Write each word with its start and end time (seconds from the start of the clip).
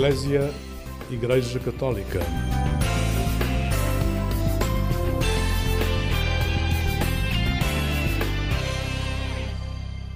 Eclésia 0.00 0.50
Igreja 1.10 1.60
Católica. 1.60 2.20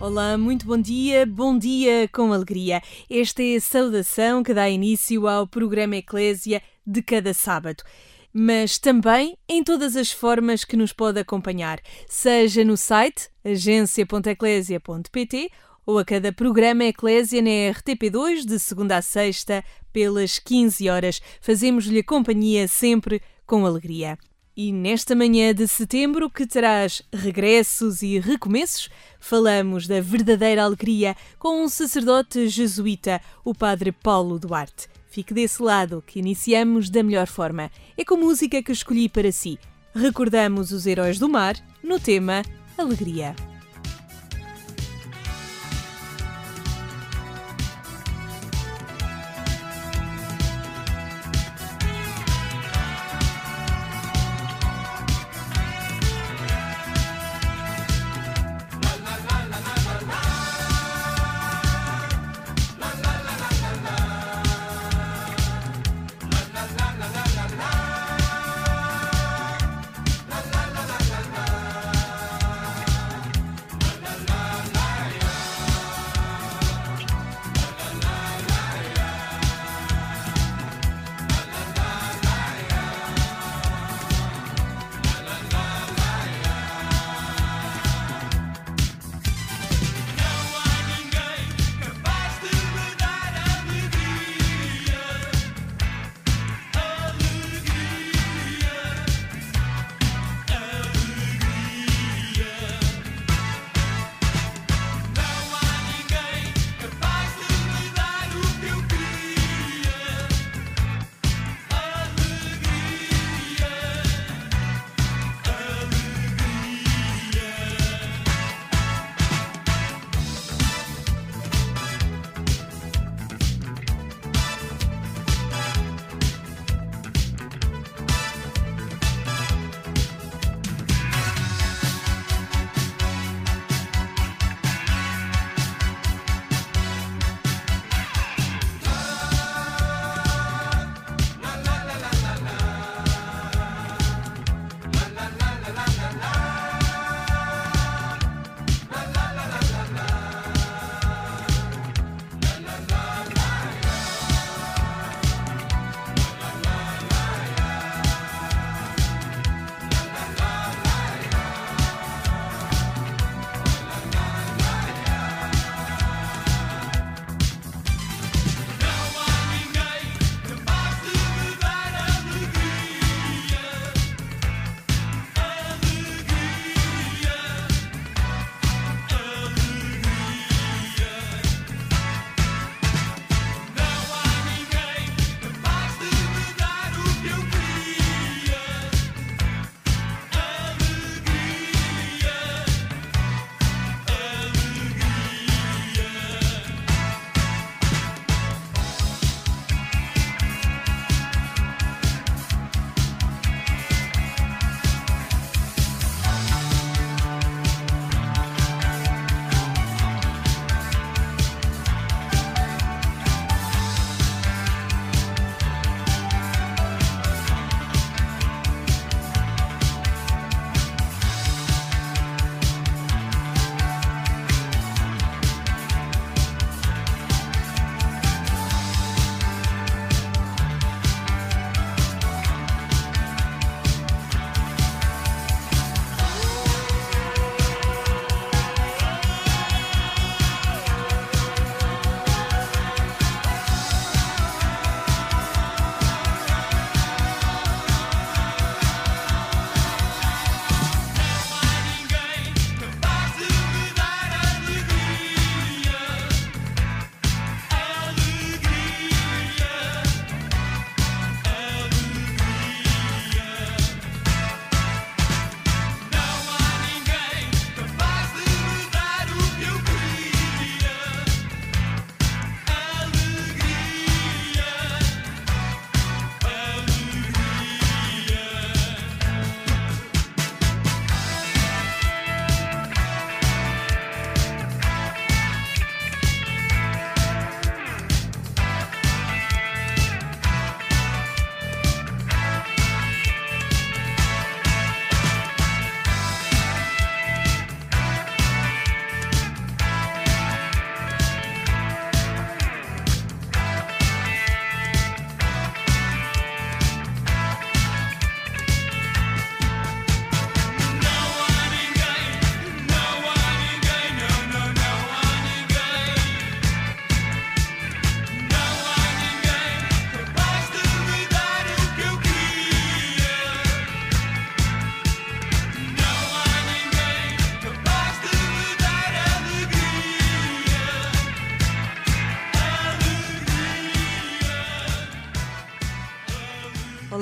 Olá, 0.00 0.38
muito 0.38 0.64
bom 0.64 0.78
dia, 0.78 1.26
bom 1.26 1.58
dia 1.58 2.08
com 2.08 2.32
alegria. 2.32 2.80
Esta 3.10 3.42
é 3.42 3.56
a 3.56 3.60
saudação 3.60 4.42
que 4.42 4.54
dá 4.54 4.70
início 4.70 5.28
ao 5.28 5.46
programa 5.46 5.96
Eclésia 5.96 6.62
de 6.86 7.02
cada 7.02 7.34
sábado. 7.34 7.84
Mas 8.32 8.78
também 8.78 9.36
em 9.46 9.62
todas 9.62 9.96
as 9.96 10.10
formas 10.10 10.64
que 10.64 10.78
nos 10.78 10.94
pode 10.94 11.20
acompanhar, 11.20 11.78
seja 12.08 12.64
no 12.64 12.78
site 12.78 13.28
agência.eclésia.pt 13.44 15.50
ou 15.86 15.98
a 15.98 16.04
cada 16.04 16.32
programa 16.32 16.84
Eclésia 16.84 17.42
na 17.42 17.72
RTP2 17.72 18.44
de 18.44 18.58
segunda 18.58 18.96
a 18.96 19.02
sexta 19.02 19.64
pelas 19.92 20.38
15 20.38 20.88
horas. 20.88 21.20
Fazemos-lhe 21.40 22.02
companhia 22.02 22.66
sempre 22.68 23.22
com 23.46 23.66
alegria. 23.66 24.18
E 24.56 24.70
nesta 24.70 25.16
manhã 25.16 25.52
de 25.52 25.66
setembro, 25.66 26.30
que 26.30 26.46
traz 26.46 27.02
regressos 27.12 28.02
e 28.02 28.20
recomeços, 28.20 28.88
falamos 29.18 29.88
da 29.88 30.00
verdadeira 30.00 30.62
alegria 30.62 31.16
com 31.40 31.64
um 31.64 31.68
sacerdote 31.68 32.48
jesuíta, 32.48 33.20
o 33.44 33.52
Padre 33.52 33.90
Paulo 33.90 34.38
Duarte. 34.38 34.88
Fique 35.08 35.34
desse 35.34 35.60
lado 35.60 36.02
que 36.06 36.20
iniciamos 36.20 36.88
da 36.88 37.02
melhor 37.02 37.26
forma. 37.26 37.70
É 37.96 38.04
com 38.04 38.16
música 38.16 38.62
que 38.62 38.72
escolhi 38.72 39.08
para 39.08 39.32
si. 39.32 39.58
Recordamos 39.94 40.70
os 40.70 40.86
heróis 40.86 41.18
do 41.18 41.28
mar 41.28 41.56
no 41.82 41.98
tema 41.98 42.42
Alegria. 42.78 43.53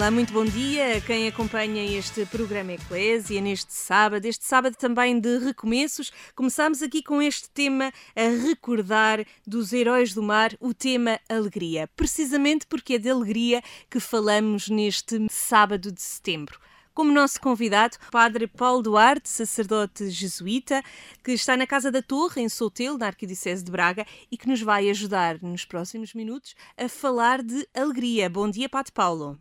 Olá, 0.03 0.11
muito 0.11 0.33
bom 0.33 0.45
dia 0.45 0.97
a 0.97 1.01
quem 1.01 1.29
acompanha 1.29 1.85
este 1.97 2.27
programa 2.27 2.73
Eclésia 2.73 3.41
neste 3.41 3.73
sábado, 3.73 4.25
este 4.25 4.45
sábado 4.45 4.75
também 4.75 5.21
de 5.21 5.39
recomeços. 5.39 6.11
Começamos 6.35 6.83
aqui 6.83 7.05
com 7.05 7.23
este 7.23 7.49
tema 7.49 7.93
a 8.17 8.49
recordar 8.49 9.25
dos 9.47 9.73
heróis 9.73 10.13
do 10.13 10.21
mar, 10.21 10.57
o 10.59 10.75
tema 10.75 11.21
alegria. 11.29 11.89
Precisamente 11.95 12.67
porque 12.67 12.95
é 12.95 12.99
de 12.99 13.09
alegria 13.11 13.63
que 13.89 14.01
falamos 14.01 14.69
neste 14.69 15.25
sábado 15.31 15.93
de 15.93 16.03
setembro 16.03 16.59
como 16.93 17.13
nosso 17.13 17.41
convidado, 17.41 17.97
Padre 18.11 18.49
Paulo 18.49 18.83
Duarte, 18.83 19.29
sacerdote 19.29 20.11
jesuíta, 20.11 20.83
que 21.23 21.31
está 21.31 21.57
na 21.57 21.67
Casa 21.67 21.93
da 21.93 22.03
Torre, 22.03 22.43
em 22.43 22.49
Soutelo, 22.49 22.99
na 22.99 23.07
Arquidiocese 23.07 23.63
de 23.63 23.71
Braga, 23.71 24.05
e 24.31 24.37
que 24.37 24.49
nos 24.49 24.61
vai 24.61 24.91
ajudar 24.91 25.41
nos 25.41 25.65
próximos 25.65 26.13
minutos 26.13 26.57
a 26.77 26.89
falar 26.89 27.41
de 27.41 27.67
alegria. 27.73 28.29
Bom 28.29 28.51
dia, 28.51 28.69
Padre 28.69 28.93
Paulo. 28.93 29.39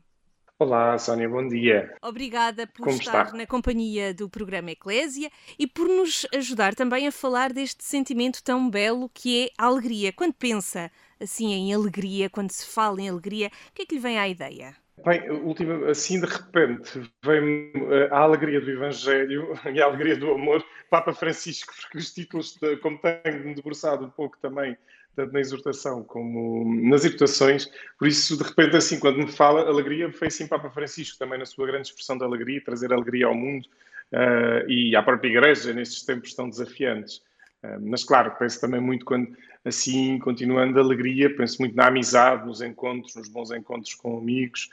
Olá, 0.61 0.95
Sónia, 0.99 1.27
bom 1.27 1.47
dia. 1.47 1.91
Obrigada 2.03 2.67
por 2.67 2.83
Como 2.83 2.95
estar 2.95 3.25
está? 3.25 3.35
na 3.35 3.47
companhia 3.47 4.13
do 4.13 4.29
programa 4.29 4.69
Eclésia 4.69 5.31
e 5.57 5.65
por 5.65 5.87
nos 5.87 6.23
ajudar 6.35 6.75
também 6.75 7.07
a 7.07 7.11
falar 7.11 7.51
deste 7.51 7.83
sentimento 7.83 8.43
tão 8.43 8.69
belo 8.69 9.09
que 9.11 9.45
é 9.45 9.49
a 9.57 9.65
alegria. 9.65 10.13
Quando 10.13 10.35
pensa 10.35 10.91
assim 11.19 11.51
em 11.51 11.73
alegria, 11.73 12.29
quando 12.29 12.51
se 12.51 12.63
fala 12.67 13.01
em 13.01 13.09
alegria, 13.09 13.47
o 13.47 13.73
que 13.73 13.81
é 13.81 13.85
que 13.87 13.95
lhe 13.95 13.99
vem 13.99 14.19
à 14.19 14.27
ideia? 14.27 14.75
Bem, 15.03 15.31
última, 15.31 15.89
assim 15.89 16.19
de 16.19 16.27
repente 16.27 17.11
vem 17.25 17.71
eh, 17.73 18.09
a 18.11 18.19
alegria 18.19 18.61
do 18.61 18.69
Evangelho 18.69 19.55
e 19.73 19.81
a 19.81 19.85
alegria 19.85 20.15
do 20.15 20.29
amor, 20.29 20.63
Papa 20.91 21.11
Francisco, 21.11 21.73
porque 21.81 21.97
os 21.97 22.13
títulos, 22.13 22.59
como 22.83 22.99
tenho 22.99 23.55
debruçado 23.55 24.05
um 24.05 24.11
pouco 24.11 24.37
também, 24.39 24.77
tanto 25.15 25.33
na 25.33 25.39
exortação 25.39 26.03
como 26.03 26.63
nas 26.89 27.03
exortações, 27.03 27.69
por 27.97 28.07
isso 28.07 28.37
de 28.37 28.43
repente 28.43 28.75
assim, 28.75 28.99
quando 28.99 29.17
me 29.17 29.31
fala 29.31 29.61
alegria, 29.61 30.11
foi 30.11 30.27
assim 30.27 30.47
Papa 30.47 30.69
Francisco 30.69 31.17
também 31.17 31.39
na 31.39 31.45
sua 31.45 31.67
grande 31.67 31.87
expressão 31.87 32.17
de 32.17 32.23
alegria, 32.23 32.63
trazer 32.63 32.93
alegria 32.93 33.27
ao 33.27 33.35
mundo 33.35 33.65
uh, 34.13 34.69
e 34.69 34.95
à 34.95 35.03
própria 35.03 35.29
Igreja 35.29 35.73
nestes 35.73 36.03
tempos 36.03 36.33
tão 36.33 36.49
desafiantes. 36.49 37.17
Uh, 37.63 37.79
mas 37.81 38.03
claro, 38.03 38.31
penso 38.37 38.59
também 38.59 38.81
muito 38.81 39.05
quando 39.05 39.35
assim, 39.63 40.17
continuando 40.19 40.79
a 40.79 40.83
alegria, 40.83 41.35
penso 41.35 41.57
muito 41.59 41.75
na 41.75 41.87
amizade, 41.87 42.45
nos 42.45 42.61
encontros, 42.61 43.15
nos 43.15 43.27
bons 43.27 43.51
encontros 43.51 43.93
com 43.93 44.17
amigos, 44.17 44.69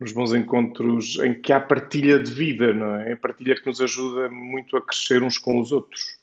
nos 0.00 0.12
bons 0.12 0.34
encontros 0.34 1.16
em 1.20 1.34
que 1.40 1.52
há 1.52 1.60
partilha 1.60 2.18
de 2.18 2.32
vida, 2.32 2.72
não 2.74 2.96
é? 2.96 3.12
A 3.12 3.16
partilha 3.16 3.54
que 3.54 3.66
nos 3.66 3.80
ajuda 3.80 4.28
muito 4.28 4.76
a 4.76 4.82
crescer 4.82 5.22
uns 5.22 5.38
com 5.38 5.60
os 5.60 5.70
outros. 5.70 6.21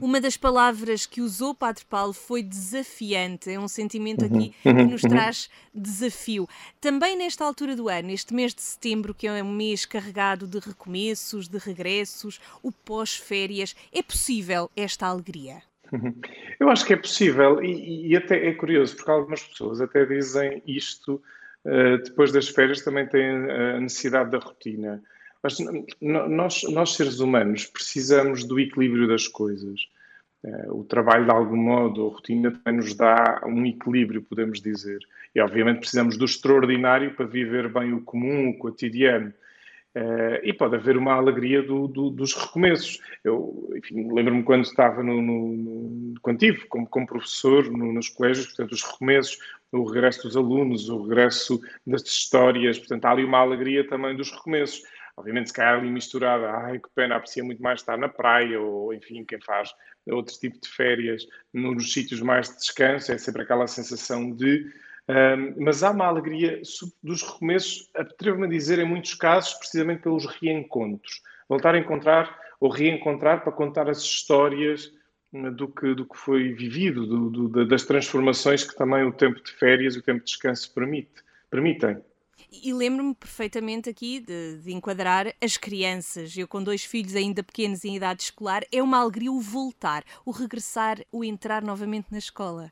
Uma 0.00 0.20
das 0.20 0.36
palavras 0.36 1.06
que 1.06 1.20
usou 1.20 1.54
Padre 1.54 1.84
Paulo 1.88 2.12
foi 2.12 2.42
desafiante. 2.42 3.50
É 3.50 3.58
um 3.58 3.68
sentimento 3.68 4.24
aqui 4.24 4.54
uhum. 4.64 4.74
que 4.74 4.84
nos 4.84 5.02
uhum. 5.02 5.10
traz 5.10 5.50
desafio. 5.74 6.48
Também 6.80 7.16
nesta 7.16 7.44
altura 7.44 7.74
do 7.74 7.88
ano, 7.88 8.10
este 8.10 8.34
mês 8.34 8.54
de 8.54 8.62
setembro, 8.62 9.14
que 9.14 9.26
é 9.26 9.42
um 9.42 9.52
mês 9.52 9.84
carregado 9.84 10.46
de 10.46 10.58
recomeços, 10.58 11.48
de 11.48 11.58
regressos, 11.58 12.40
o 12.62 12.70
pós-férias, 12.70 13.74
é 13.92 14.02
possível 14.02 14.70
esta 14.76 15.06
alegria? 15.06 15.62
Uhum. 15.92 16.14
Eu 16.58 16.70
acho 16.70 16.86
que 16.86 16.94
é 16.94 16.96
possível 16.96 17.62
e, 17.62 18.08
e 18.08 18.16
até 18.16 18.48
é 18.48 18.54
curioso, 18.54 18.96
porque 18.96 19.10
algumas 19.10 19.42
pessoas 19.42 19.80
até 19.80 20.06
dizem 20.06 20.62
isto 20.66 21.22
eh, 21.64 21.98
depois 21.98 22.32
das 22.32 22.48
férias 22.48 22.82
também 22.82 23.06
tem 23.06 23.24
a 23.24 23.80
necessidade 23.80 24.30
da 24.30 24.38
rotina. 24.38 25.02
Mas 25.42 25.58
nós, 26.00 26.62
nós 26.64 26.94
seres 26.94 27.18
humanos, 27.18 27.66
precisamos 27.66 28.44
do 28.44 28.60
equilíbrio 28.60 29.08
das 29.08 29.26
coisas. 29.26 29.80
Eh, 30.44 30.66
o 30.70 30.84
trabalho, 30.84 31.24
de 31.24 31.30
algum 31.30 31.56
modo, 31.56 32.06
a 32.06 32.10
rotina 32.10 32.50
também 32.50 32.80
nos 32.80 32.94
dá 32.94 33.40
um 33.44 33.64
equilíbrio, 33.66 34.22
podemos 34.22 34.60
dizer. 34.60 35.00
E, 35.34 35.40
obviamente, 35.40 35.80
precisamos 35.80 36.16
do 36.16 36.24
extraordinário 36.24 37.14
para 37.14 37.26
viver 37.26 37.68
bem 37.72 37.92
o 37.92 38.02
comum, 38.02 38.50
o 38.50 38.58
cotidiano. 38.58 39.32
Uh, 39.94 40.40
e 40.42 40.54
pode 40.54 40.74
haver 40.74 40.96
uma 40.96 41.12
alegria 41.12 41.62
do, 41.62 41.86
do, 41.86 42.08
dos 42.08 42.32
recomeços. 42.32 42.98
Eu, 43.22 43.68
lembro-me 43.92 44.42
quando 44.42 44.64
estava 44.64 45.02
no, 45.02 45.20
no 45.20 46.14
quando 46.22 46.38
tive 46.38 46.64
como, 46.66 46.86
como 46.86 47.06
professor 47.06 47.70
no, 47.70 47.92
nos 47.92 48.08
colégios, 48.08 48.46
portanto, 48.46 48.72
os 48.72 48.82
recomeços, 48.82 49.38
o 49.70 49.84
regresso 49.84 50.22
dos 50.22 50.34
alunos, 50.34 50.88
o 50.88 51.02
regresso 51.02 51.60
das 51.86 52.02
histórias, 52.04 52.78
portanto, 52.78 53.04
há 53.04 53.10
ali 53.10 53.22
uma 53.22 53.40
alegria 53.40 53.86
também 53.86 54.16
dos 54.16 54.30
recomeços. 54.30 54.82
Obviamente, 55.16 55.48
se 55.48 55.52
calhar 55.52 55.78
ali 55.78 55.90
misturada, 55.90 56.50
ai 56.50 56.78
que 56.78 56.88
pena, 56.94 57.16
aprecia 57.16 57.44
muito 57.44 57.62
mais 57.62 57.80
estar 57.80 57.98
na 57.98 58.08
praia, 58.08 58.60
ou 58.60 58.94
enfim, 58.94 59.24
quem 59.24 59.40
faz 59.40 59.74
outro 60.06 60.34
tipo 60.38 60.58
de 60.60 60.68
férias 60.68 61.26
nos 61.52 61.92
sítios 61.92 62.20
mais 62.20 62.48
de 62.48 62.56
descanso, 62.56 63.12
é 63.12 63.18
sempre 63.18 63.42
aquela 63.42 63.66
sensação 63.66 64.30
de. 64.30 64.72
Um, 65.08 65.64
mas 65.64 65.82
há 65.82 65.90
uma 65.90 66.06
alegria 66.06 66.62
dos 67.02 67.22
recomeços, 67.22 67.90
atrevo-me 67.94 68.46
a 68.46 68.50
dizer, 68.50 68.78
em 68.78 68.86
muitos 68.86 69.14
casos, 69.14 69.54
precisamente 69.54 70.02
pelos 70.02 70.26
reencontros. 70.26 71.22
Voltar 71.48 71.74
a 71.74 71.78
encontrar 71.78 72.38
ou 72.60 72.70
reencontrar 72.70 73.42
para 73.42 73.52
contar 73.52 73.90
as 73.90 73.98
histórias 73.98 74.92
do 75.32 75.68
que, 75.68 75.94
do 75.94 76.06
que 76.06 76.16
foi 76.16 76.52
vivido, 76.52 77.06
do, 77.06 77.48
do, 77.48 77.66
das 77.66 77.84
transformações 77.84 78.64
que 78.64 78.76
também 78.76 79.04
o 79.04 79.12
tempo 79.12 79.42
de 79.42 79.50
férias 79.52 79.96
o 79.96 80.02
tempo 80.02 80.20
de 80.20 80.26
descanso 80.26 80.72
permite, 80.72 81.22
permitem. 81.50 82.02
E 82.52 82.70
lembro-me 82.72 83.14
perfeitamente 83.14 83.88
aqui 83.88 84.20
de, 84.20 84.58
de, 84.58 84.74
enquadrar 84.74 85.32
as 85.40 85.56
crianças. 85.56 86.36
Eu, 86.36 86.46
com 86.46 86.62
dois 86.62 86.84
filhos 86.84 87.16
ainda 87.16 87.42
pequenos 87.42 87.82
em 87.82 87.96
idade 87.96 88.24
escolar, 88.24 88.62
é 88.70 88.82
uma 88.82 88.98
alegria 88.98 89.32
o 89.32 89.40
voltar, 89.40 90.04
o 90.26 90.30
regressar, 90.30 91.00
o 91.10 91.24
entrar 91.24 91.62
novamente 91.62 92.08
na 92.10 92.18
escola. 92.18 92.68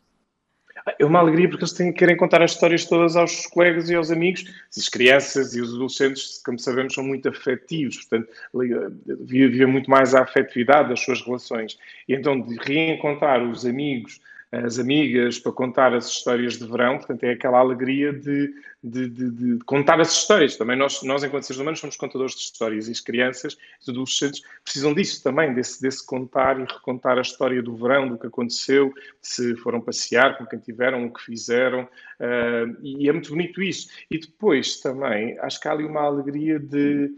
É 0.98 1.04
uma 1.04 1.18
alegria 1.18 1.48
porque 1.48 1.64
eles 1.64 1.72
têm, 1.72 1.92
querem 1.92 2.16
contar 2.16 2.42
as 2.42 2.52
histórias 2.52 2.84
todas 2.84 3.16
aos 3.16 3.46
colegas 3.46 3.88
e 3.88 3.94
aos 3.94 4.10
amigos. 4.10 4.44
As 4.76 4.88
crianças 4.88 5.54
e 5.54 5.60
os 5.60 5.74
adolescentes, 5.74 6.42
como 6.44 6.58
sabemos, 6.58 6.94
são 6.94 7.04
muito 7.04 7.28
afetivos, 7.28 8.04
portanto, 8.04 8.28
havia 8.54 9.66
muito 9.66 9.90
mais 9.90 10.14
a 10.14 10.22
afetividade 10.22 10.90
das 10.90 11.00
suas 11.00 11.22
relações. 11.22 11.78
E 12.06 12.14
então, 12.14 12.40
de 12.40 12.56
reencontrar 12.56 13.42
os 13.42 13.64
amigos 13.64 14.20
as 14.52 14.80
amigas 14.80 15.38
para 15.38 15.52
contar 15.52 15.94
as 15.94 16.08
histórias 16.08 16.58
de 16.58 16.66
verão, 16.66 16.98
portanto 16.98 17.22
é 17.22 17.32
aquela 17.32 17.60
alegria 17.60 18.12
de, 18.12 18.52
de, 18.82 19.08
de, 19.08 19.30
de, 19.30 19.64
contar 19.64 20.00
as 20.00 20.12
histórias. 20.12 20.56
Também 20.56 20.76
nós, 20.76 21.02
nós, 21.04 21.22
enquanto 21.22 21.44
seres 21.44 21.60
humanos, 21.60 21.78
somos 21.78 21.96
contadores 21.96 22.34
de 22.34 22.40
histórias 22.40 22.88
e 22.88 22.90
as 22.90 23.00
crianças, 23.00 23.56
os 23.80 23.88
adolescentes, 23.88 24.42
precisam 24.64 24.92
disso 24.92 25.22
também, 25.22 25.54
desse, 25.54 25.80
desse 25.80 26.04
contar 26.04 26.58
e 26.58 26.64
recontar 26.64 27.16
a 27.16 27.22
história 27.22 27.62
do 27.62 27.76
verão, 27.76 28.08
do 28.08 28.18
que 28.18 28.26
aconteceu, 28.26 28.92
se 29.22 29.54
foram 29.56 29.80
passear, 29.80 30.36
com 30.36 30.44
quem 30.44 30.58
tiveram, 30.58 31.06
o 31.06 31.12
que 31.12 31.22
fizeram, 31.22 31.84
uh, 31.84 32.76
e 32.82 33.08
é 33.08 33.12
muito 33.12 33.30
bonito 33.30 33.62
isso. 33.62 33.88
E 34.10 34.18
depois 34.18 34.80
também, 34.80 35.38
acho 35.38 35.60
que 35.60 35.68
há 35.68 35.72
ali 35.72 35.84
uma 35.84 36.02
alegria 36.02 36.58
de 36.58 37.12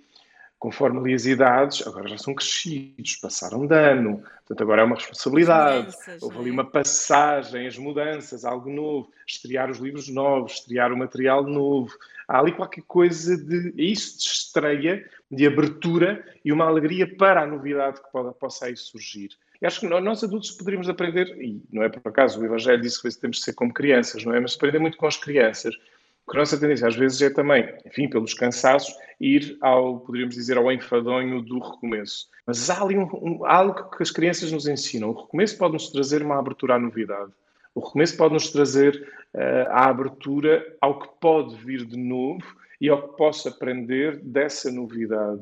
conforme 0.62 1.00
ali 1.00 1.12
as 1.12 1.26
idades, 1.26 1.84
agora 1.84 2.06
já 2.06 2.16
são 2.16 2.32
crescidos, 2.36 3.16
passaram 3.16 3.66
de 3.66 3.74
ano, 3.74 4.22
portanto 4.46 4.62
agora 4.62 4.82
é 4.82 4.84
uma 4.84 4.94
responsabilidade, 4.94 5.86
mudanças, 5.86 6.22
houve 6.22 6.38
ali 6.38 6.50
é? 6.50 6.52
uma 6.52 6.64
passagem, 6.64 7.66
as 7.66 7.76
mudanças, 7.76 8.44
algo 8.44 8.70
novo, 8.70 9.10
estrear 9.26 9.68
os 9.68 9.78
livros 9.78 10.08
novos, 10.08 10.52
estrear 10.52 10.92
o 10.92 10.96
material 10.96 11.42
novo, 11.42 11.92
há 12.28 12.38
ali 12.38 12.52
qualquer 12.52 12.82
coisa 12.82 13.36
de, 13.36 13.74
é 13.76 13.82
isso, 13.82 14.16
de 14.18 14.24
estreia, 14.24 15.04
de 15.28 15.44
abertura 15.48 16.24
e 16.44 16.52
uma 16.52 16.66
alegria 16.66 17.12
para 17.12 17.42
a 17.42 17.46
novidade 17.46 18.00
que 18.00 18.12
pode, 18.12 18.32
possa 18.38 18.66
aí 18.66 18.76
surgir. 18.76 19.30
E 19.60 19.66
acho 19.66 19.80
que 19.80 19.88
nós 19.88 20.22
adultos 20.22 20.52
poderíamos 20.52 20.88
aprender, 20.88 21.26
e 21.42 21.60
não 21.72 21.82
é 21.82 21.88
por 21.88 22.08
acaso, 22.08 22.40
o 22.40 22.44
Evangelho 22.44 22.80
disse 22.80 23.02
que 23.02 23.20
temos 23.20 23.38
de 23.38 23.42
ser 23.42 23.54
como 23.54 23.74
crianças, 23.74 24.24
não 24.24 24.32
é? 24.32 24.38
Mas 24.38 24.54
aprender 24.54 24.78
muito 24.78 24.96
com 24.96 25.08
as 25.08 25.16
crianças, 25.16 25.74
porque 26.24 26.38
a 26.38 26.40
nossa 26.40 26.58
tendência 26.58 26.86
às 26.86 26.96
vezes 26.96 27.20
é 27.20 27.30
também, 27.30 27.68
enfim, 27.84 28.08
pelos 28.08 28.34
cansaços, 28.34 28.94
ir 29.20 29.56
ao, 29.60 30.00
poderíamos 30.00 30.34
dizer, 30.34 30.56
ao 30.56 30.70
enfadonho 30.70 31.42
do 31.42 31.58
recomeço. 31.58 32.28
Mas 32.46 32.68
há 32.70 32.82
ali 32.82 32.96
um, 32.96 33.08
um, 33.14 33.46
algo 33.46 33.90
que 33.90 34.02
as 34.02 34.10
crianças 34.10 34.50
nos 34.50 34.66
ensinam. 34.66 35.10
O 35.10 35.22
recomeço 35.22 35.58
pode 35.58 35.74
nos 35.74 35.90
trazer 35.90 36.22
uma 36.22 36.38
abertura 36.38 36.74
à 36.74 36.78
novidade. 36.78 37.32
O 37.74 37.80
recomeço 37.80 38.16
pode 38.16 38.34
nos 38.34 38.50
trazer 38.50 39.08
uh, 39.34 39.70
a 39.70 39.88
abertura 39.88 40.76
ao 40.80 41.00
que 41.00 41.08
pode 41.20 41.56
vir 41.56 41.84
de 41.84 41.96
novo 41.96 42.44
e 42.80 42.88
ao 42.88 43.08
que 43.08 43.16
posso 43.16 43.48
aprender 43.48 44.18
dessa 44.22 44.70
novidade. 44.70 45.40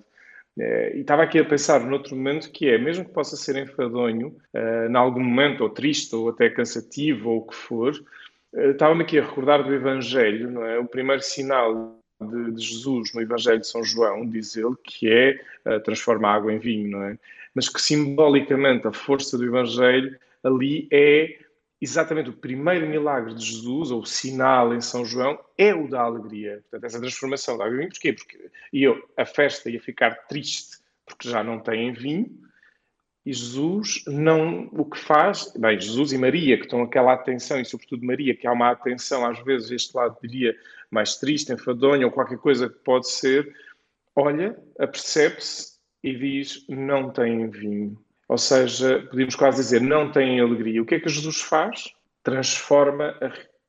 Uh, 0.57 0.95
e 0.95 1.01
estava 1.01 1.23
aqui 1.23 1.39
a 1.39 1.45
pensar 1.45 1.81
noutro 1.81 2.15
momento 2.15 2.51
que 2.51 2.69
é, 2.69 2.79
mesmo 2.79 3.05
que 3.05 3.13
possa 3.13 3.37
ser 3.37 3.57
enfadonho, 3.57 4.29
uh, 4.55 4.91
em 4.91 4.97
algum 4.97 5.23
momento, 5.23 5.63
ou 5.63 5.71
triste, 5.71 6.15
ou 6.15 6.29
até 6.29 6.51
cansativo, 6.51 7.31
ou 7.31 7.39
o 7.39 7.47
que 7.47 7.55
for, 7.55 7.95
eh, 7.95 8.03
estava-me 8.53 9.03
aqui 9.03 9.19
a 9.19 9.25
recordar 9.25 9.63
do 9.63 9.75
Evangelho, 9.75 10.51
não 10.51 10.65
é? 10.65 10.79
O 10.79 10.87
primeiro 10.87 11.23
sinal 11.23 11.99
de, 12.21 12.53
de, 12.53 12.63
Jesus 12.63 13.15
no 13.15 13.23
Evangelho 13.23 13.61
de 13.61 13.67
São 13.67 13.83
João, 13.83 14.27
diz 14.27 14.57
ele, 14.57 14.75
que 14.83 15.11
é 15.11 15.41
uh, 15.67 15.81
transforma 15.81 16.29
água 16.29 16.53
em 16.53 16.59
vinho, 16.59 16.91
não 16.91 17.03
é? 17.05 17.19
Mas 17.55 17.69
que 17.69 17.81
simbolicamente 17.81 18.87
a 18.87 18.93
força 18.93 19.37
do 19.37 19.45
Evangelho 19.45 20.19
ali 20.43 20.89
é 20.93 21.39
exatamente 21.81 22.29
o 22.29 22.35
primeiro 22.35 22.87
milagre 22.87 23.35
de 23.35 23.45
Jesus, 23.45 23.91
ou 23.91 24.05
sinal 24.05 24.75
em 24.75 24.81
São 24.81 25.05
João, 25.05 25.39
é 25.57 25.75
o 25.75 25.89
da 25.89 26.03
alegria. 26.03 26.61
Portanto, 26.63 26.85
essa 26.85 27.01
transformação 27.01 27.57
da 27.57 27.65
água 27.65 27.77
em 27.77 27.79
vinho, 27.79 27.91
porquê? 27.91 28.13
Porque 28.13 28.51
eu, 28.73 29.03
a 29.17 29.25
festa 29.25 29.71
ia 29.71 29.81
ficar 29.81 30.11
triste 30.27 30.79
porque 31.07 31.29
já 31.29 31.43
não 31.43 31.59
tem 31.59 31.93
vinho, 31.93 32.31
E 33.25 33.33
Jesus 33.33 34.03
não 34.07 34.69
o 34.73 34.85
que 34.85 34.99
faz, 34.99 35.53
bem, 35.57 35.79
Jesus 35.79 36.13
e 36.13 36.19
Maria, 36.19 36.57
que 36.57 36.65
estão 36.65 36.83
aquela 36.83 37.13
atenção, 37.13 37.61
e 37.61 37.65
sobretudo 37.65 38.05
Maria, 38.05 38.35
que 38.35 38.47
há 38.47 38.53
uma 38.53 38.71
atenção, 38.71 39.27
às 39.27 39.39
vezes, 39.45 39.71
este 39.71 39.95
lado 39.95 40.17
diria 40.23 40.57
mais 40.91 41.17
triste, 41.17 41.53
enfadonha 41.53 42.07
ou 42.07 42.13
qualquer 42.13 42.39
coisa 42.39 42.69
que 42.69 42.79
pode 42.79 43.09
ser, 43.11 43.55
olha, 44.17 44.59
apercebe-se 44.79 45.79
e 46.03 46.17
diz: 46.17 46.65
não 46.69 47.11
têm 47.11 47.49
vinho. 47.51 47.99
Ou 48.29 48.39
seja, 48.39 49.07
podemos 49.11 49.35
quase 49.35 49.59
dizer, 49.59 49.81
não 49.81 50.11
têm 50.11 50.41
alegria. 50.41 50.81
O 50.81 50.87
que 50.87 50.95
é 50.95 51.01
que 51.01 51.09
Jesus 51.09 51.41
faz? 51.41 51.93
Transforma 52.23 53.15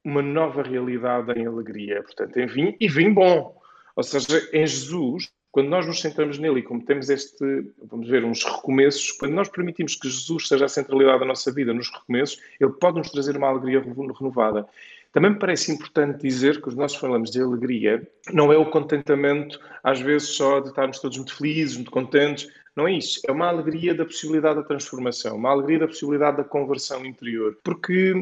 uma 0.03 0.21
nova 0.21 0.61
realidade 0.61 1.31
em 1.33 1.45
alegria. 1.45 2.03
Portanto, 2.03 2.37
em 2.37 2.45
vinho 2.45 2.75
e 2.79 2.87
vinho 2.87 3.13
bom. 3.13 3.59
Ou 3.95 4.03
seja, 4.03 4.49
em 4.53 4.65
Jesus, 4.65 5.31
quando 5.51 5.67
nós 5.67 5.85
nos 5.85 5.99
sentamos 5.99 6.39
nele 6.39 6.59
e 6.59 6.63
como 6.63 6.81
temos 6.83 7.09
este, 7.09 7.65
vamos 7.83 8.07
ver, 8.07 8.23
uns 8.23 8.43
recomeços, 8.43 9.11
quando 9.11 9.33
nós 9.33 9.49
permitimos 9.49 9.95
que 9.95 10.09
Jesus 10.09 10.47
seja 10.47 10.65
a 10.65 10.69
centralidade 10.69 11.19
da 11.19 11.25
nossa 11.25 11.51
vida 11.51 11.73
nos 11.73 11.91
recomeços, 11.91 12.41
ele 12.59 12.71
pode 12.71 12.97
nos 12.97 13.11
trazer 13.11 13.35
uma 13.35 13.49
alegria 13.49 13.81
renovada. 13.81 14.65
Também 15.11 15.31
me 15.31 15.39
parece 15.39 15.73
importante 15.73 16.21
dizer 16.21 16.55
que, 16.55 16.61
quando 16.61 16.77
nós 16.77 16.95
falamos 16.95 17.29
de 17.29 17.41
alegria, 17.41 18.07
não 18.31 18.51
é 18.53 18.57
o 18.57 18.69
contentamento, 18.69 19.59
às 19.83 19.99
vezes, 19.99 20.29
só 20.29 20.61
de 20.61 20.69
estarmos 20.69 20.99
todos 20.99 21.17
muito 21.17 21.35
felizes, 21.35 21.75
muito 21.75 21.91
contentes. 21.91 22.47
Não 22.75 22.87
é 22.87 22.93
isso. 22.93 23.19
É 23.27 23.31
uma 23.31 23.47
alegria 23.47 23.93
da 23.93 24.05
possibilidade 24.05 24.55
da 24.55 24.63
transformação, 24.63 25.35
uma 25.35 25.51
alegria 25.51 25.79
da 25.79 25.87
possibilidade 25.87 26.37
da 26.37 26.43
conversão 26.43 27.05
interior. 27.05 27.57
Porque, 27.63 28.13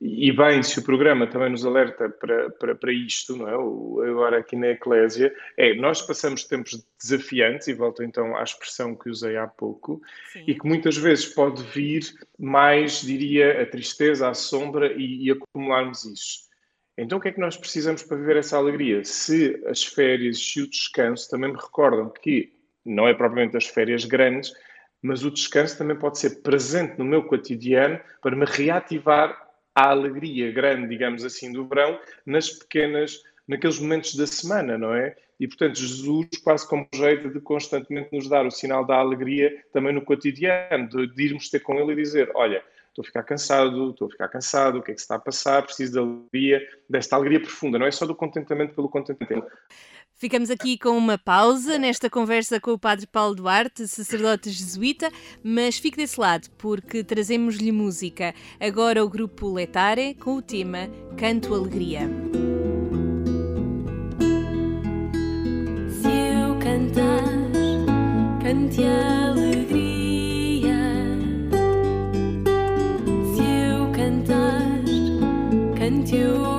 e 0.00 0.32
bem, 0.32 0.62
se 0.62 0.78
o 0.78 0.82
programa 0.82 1.26
também 1.26 1.50
nos 1.50 1.66
alerta 1.66 2.08
para, 2.08 2.50
para, 2.50 2.74
para 2.74 2.92
isto, 2.92 3.36
não 3.36 3.48
é? 3.48 4.08
agora 4.10 4.38
aqui 4.38 4.56
na 4.56 4.68
Eclésia, 4.68 5.34
é 5.58 5.74
nós 5.74 6.00
passamos 6.00 6.44
tempos 6.44 6.82
desafiantes, 6.98 7.68
e 7.68 7.74
volto 7.74 8.02
então 8.02 8.34
à 8.34 8.42
expressão 8.42 8.94
que 8.94 9.10
usei 9.10 9.36
há 9.36 9.46
pouco, 9.46 10.00
Sim. 10.32 10.44
e 10.46 10.54
que 10.54 10.66
muitas 10.66 10.96
vezes 10.96 11.26
pode 11.26 11.62
vir 11.64 12.02
mais, 12.38 13.02
diria, 13.02 13.60
a 13.60 13.66
tristeza, 13.66 14.28
a 14.28 14.34
sombra 14.34 14.90
e, 14.94 15.26
e 15.26 15.30
acumularmos 15.30 16.04
isso. 16.06 16.48
Então, 16.96 17.18
o 17.18 17.20
que 17.20 17.28
é 17.28 17.32
que 17.32 17.40
nós 17.40 17.56
precisamos 17.56 18.02
para 18.02 18.16
viver 18.16 18.38
essa 18.38 18.56
alegria? 18.56 19.04
Se 19.04 19.62
as 19.66 19.84
férias, 19.84 20.38
se 20.38 20.62
o 20.62 20.68
descanso 20.68 21.30
também 21.30 21.52
me 21.52 21.56
recordam 21.56 22.10
que 22.10 22.57
não 22.84 23.06
é 23.08 23.14
propriamente 23.14 23.56
as 23.56 23.66
férias 23.66 24.04
grandes, 24.04 24.52
mas 25.02 25.24
o 25.24 25.30
descanso 25.30 25.78
também 25.78 25.96
pode 25.96 26.18
ser 26.18 26.42
presente 26.42 26.98
no 26.98 27.04
meu 27.04 27.22
cotidiano 27.24 28.00
para 28.20 28.34
me 28.34 28.44
reativar 28.44 29.48
a 29.74 29.90
alegria 29.90 30.50
grande, 30.50 30.88
digamos 30.88 31.24
assim, 31.24 31.52
do 31.52 31.66
verão 31.66 32.00
nas 32.26 32.50
pequenas, 32.50 33.22
naqueles 33.46 33.78
momentos 33.78 34.16
da 34.16 34.26
semana, 34.26 34.76
não 34.76 34.92
é? 34.92 35.14
E, 35.38 35.46
portanto, 35.46 35.78
Jesus 35.78 36.26
quase 36.42 36.68
como 36.68 36.88
jeito 36.92 37.30
de 37.30 37.40
constantemente 37.40 38.08
nos 38.12 38.28
dar 38.28 38.44
o 38.44 38.50
sinal 38.50 38.84
da 38.84 38.96
alegria 38.96 39.64
também 39.72 39.92
no 39.92 40.02
cotidiano, 40.02 40.88
de, 40.88 41.06
de 41.14 41.22
irmos 41.22 41.48
ter 41.48 41.60
com 41.60 41.76
Ele 41.76 41.92
e 41.92 41.96
dizer, 42.02 42.30
olha, 42.34 42.60
estou 42.98 43.02
a 43.02 43.04
ficar 43.04 43.22
cansado, 43.22 43.90
estou 43.90 44.08
a 44.08 44.10
ficar 44.10 44.28
cansado, 44.28 44.78
o 44.78 44.82
que 44.82 44.90
é 44.90 44.94
que 44.94 45.00
se 45.00 45.04
está 45.04 45.14
a 45.14 45.20
passar, 45.20 45.62
preciso 45.62 45.92
de 45.92 45.98
alegria, 45.98 46.60
desta 46.88 47.16
alegria 47.16 47.40
profunda, 47.40 47.78
não 47.78 47.86
é 47.86 47.90
só 47.90 48.04
do 48.04 48.14
contentamento 48.14 48.74
pelo 48.74 48.88
contentamento. 48.88 49.46
Ficamos 50.16 50.50
aqui 50.50 50.76
com 50.76 50.98
uma 50.98 51.16
pausa 51.16 51.78
nesta 51.78 52.10
conversa 52.10 52.58
com 52.58 52.72
o 52.72 52.78
Padre 52.78 53.06
Paulo 53.06 53.36
Duarte, 53.36 53.86
sacerdote 53.86 54.50
jesuíta, 54.50 55.12
mas 55.44 55.78
fique 55.78 55.96
desse 55.96 56.18
lado 56.18 56.48
porque 56.58 57.04
trazemos-lhe 57.04 57.70
música. 57.70 58.34
Agora 58.58 59.04
o 59.04 59.08
grupo 59.08 59.52
Letare 59.52 60.14
com 60.14 60.34
o 60.34 60.42
tema 60.42 60.88
Canto 61.16 61.54
Alegria. 61.54 62.00
Se 65.88 66.08
eu 66.08 66.58
cantar, 66.58 67.22
cante 68.42 68.82
alegria. 68.82 69.77
Cante 76.10 76.57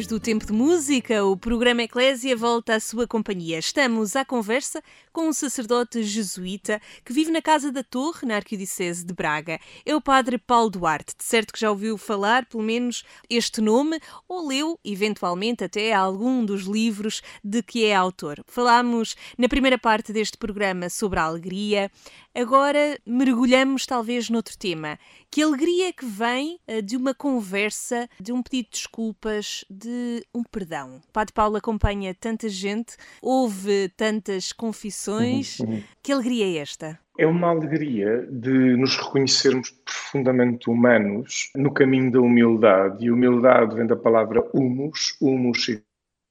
Depois 0.00 0.06
do 0.06 0.20
tempo 0.20 0.46
de 0.46 0.52
música, 0.52 1.22
o 1.26 1.36
programa 1.36 1.82
Eclésia 1.82 2.34
volta 2.34 2.74
à 2.74 2.80
sua 2.80 3.06
companhia. 3.06 3.58
Estamos 3.58 4.16
à 4.16 4.24
conversa 4.24 4.82
com 5.12 5.28
um 5.28 5.32
sacerdote 5.32 6.02
jesuíta 6.02 6.80
que 7.04 7.12
vive 7.12 7.30
na 7.30 7.42
Casa 7.42 7.70
da 7.70 7.82
Torre, 7.82 8.26
na 8.26 8.36
Arquidiocese 8.36 9.04
de 9.04 9.12
Braga. 9.12 9.60
É 9.84 9.94
o 9.94 10.00
padre 10.00 10.38
Paulo 10.38 10.70
Duarte. 10.70 11.14
De 11.18 11.22
certo 11.22 11.52
que 11.52 11.60
já 11.60 11.70
ouviu 11.70 11.98
falar, 11.98 12.46
pelo 12.46 12.62
menos, 12.62 13.04
este 13.28 13.60
nome, 13.60 14.00
ou 14.26 14.46
leu, 14.46 14.80
eventualmente, 14.82 15.64
até 15.64 15.92
algum 15.92 16.46
dos 16.46 16.62
livros 16.62 17.20
de 17.44 17.62
que 17.62 17.84
é 17.84 17.94
autor. 17.94 18.42
Falámos 18.46 19.16
na 19.36 19.48
primeira 19.48 19.76
parte 19.76 20.14
deste 20.14 20.38
programa 20.38 20.88
sobre 20.88 21.18
a 21.18 21.24
alegria, 21.24 21.90
Agora 22.34 22.96
mergulhamos 23.04 23.84
talvez 23.84 24.30
noutro 24.30 24.56
tema. 24.56 24.98
Que 25.28 25.42
alegria 25.42 25.92
que 25.92 26.04
vem 26.04 26.60
uh, 26.68 26.80
de 26.80 26.96
uma 26.96 27.12
conversa, 27.12 28.08
de 28.20 28.32
um 28.32 28.40
pedido 28.40 28.66
de 28.66 28.70
desculpas, 28.78 29.64
de 29.68 30.24
um 30.32 30.44
perdão. 30.44 31.00
O 31.08 31.12
Padre 31.12 31.34
Paulo 31.34 31.56
acompanha 31.56 32.14
tanta 32.14 32.48
gente, 32.48 32.96
ouve 33.20 33.88
tantas 33.96 34.52
confissões. 34.52 35.58
Uhum, 35.58 35.70
uhum. 35.70 35.82
Que 36.00 36.12
alegria 36.12 36.46
é 36.46 36.62
esta? 36.62 36.98
É 37.18 37.26
uma 37.26 37.48
alegria 37.48 38.24
de 38.30 38.76
nos 38.76 38.96
reconhecermos 38.96 39.70
profundamente 39.84 40.70
humanos 40.70 41.50
no 41.56 41.74
caminho 41.74 42.12
da 42.12 42.20
humildade. 42.20 43.04
E 43.04 43.10
humildade 43.10 43.74
vem 43.74 43.86
da 43.86 43.96
palavra 43.96 44.48
humus. 44.54 45.16
Humus 45.20 45.66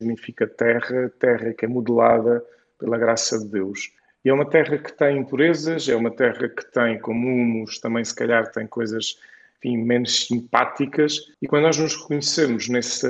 significa 0.01 0.47
terra, 0.47 1.09
terra 1.19 1.53
que 1.53 1.65
é 1.65 1.67
modelada 1.67 2.41
pela 2.79 2.97
graça 2.97 3.37
de 3.37 3.49
Deus. 3.49 3.91
E 4.23 4.29
é 4.29 4.33
uma 4.33 4.49
terra 4.49 4.77
que 4.77 4.91
tem 4.91 5.17
impurezas, 5.17 5.87
é 5.87 5.95
uma 5.95 6.11
terra 6.11 6.49
que 6.49 6.71
tem, 6.71 6.99
como 6.99 7.27
humus, 7.27 7.79
também 7.79 8.03
se 8.03 8.13
calhar 8.13 8.51
tem 8.51 8.67
coisas 8.67 9.17
enfim, 9.57 9.77
menos 9.77 10.25
simpáticas. 10.25 11.17
E 11.41 11.47
quando 11.47 11.63
nós 11.63 11.77
nos 11.77 11.95
reconhecemos 11.95 12.67
nessa, 12.67 13.09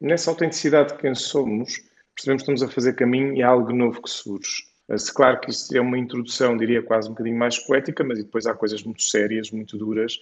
nessa 0.00 0.30
autenticidade 0.30 0.92
de 0.92 0.98
quem 0.98 1.14
somos, 1.14 1.80
percebemos 2.14 2.42
que 2.42 2.52
estamos 2.52 2.62
a 2.62 2.68
fazer 2.68 2.94
caminho 2.94 3.34
e 3.34 3.42
há 3.42 3.48
algo 3.48 3.72
novo 3.72 4.02
que 4.02 4.10
surge. 4.10 4.68
Se 4.96 5.12
claro 5.12 5.38
que 5.40 5.50
isto 5.50 5.76
é 5.76 5.80
uma 5.80 5.98
introdução, 5.98 6.56
diria 6.56 6.82
quase 6.82 7.08
um 7.08 7.12
bocadinho 7.12 7.36
mais 7.36 7.58
poética, 7.58 8.02
mas 8.02 8.18
depois 8.18 8.46
há 8.46 8.54
coisas 8.54 8.82
muito 8.82 9.02
sérias, 9.02 9.50
muito 9.50 9.76
duras. 9.76 10.18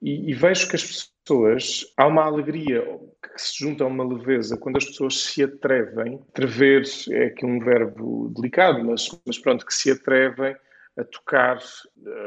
E, 0.00 0.30
e 0.30 0.34
vejo 0.34 0.68
que 0.68 0.76
as 0.76 0.82
pessoas, 1.24 1.92
há 1.96 2.06
uma 2.06 2.24
alegria 2.24 2.82
que 3.22 3.40
se 3.40 3.64
junta 3.64 3.82
a 3.82 3.86
uma 3.86 4.06
leveza 4.06 4.56
quando 4.58 4.76
as 4.76 4.84
pessoas 4.84 5.18
se 5.18 5.42
atrevem, 5.42 6.22
atrever 6.28 6.84
é 7.10 7.26
aqui 7.26 7.46
um 7.46 7.58
verbo 7.58 8.30
delicado, 8.36 8.84
mas, 8.84 9.08
mas 9.26 9.38
pronto, 9.38 9.64
que 9.64 9.74
se 9.74 9.90
atrevem 9.90 10.54
a 10.96 11.04
tocar 11.04 11.58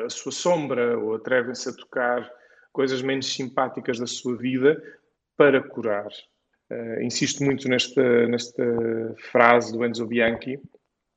a 0.05 0.09
sua 0.09 0.31
sombra 0.31 0.97
ou 0.97 1.15
atrevem-se 1.15 1.69
a 1.69 1.73
tocar 1.73 2.29
coisas 2.73 3.01
menos 3.01 3.31
simpáticas 3.31 3.99
da 3.99 4.07
sua 4.07 4.35
vida 4.35 4.81
para 5.37 5.61
curar. 5.61 6.09
Uh, 6.69 7.01
insisto 7.01 7.43
muito 7.43 7.69
nesta, 7.69 8.27
nesta 8.27 8.63
frase 9.31 9.71
do 9.71 9.85
Enzo 9.85 10.05
Bianchi, 10.05 10.59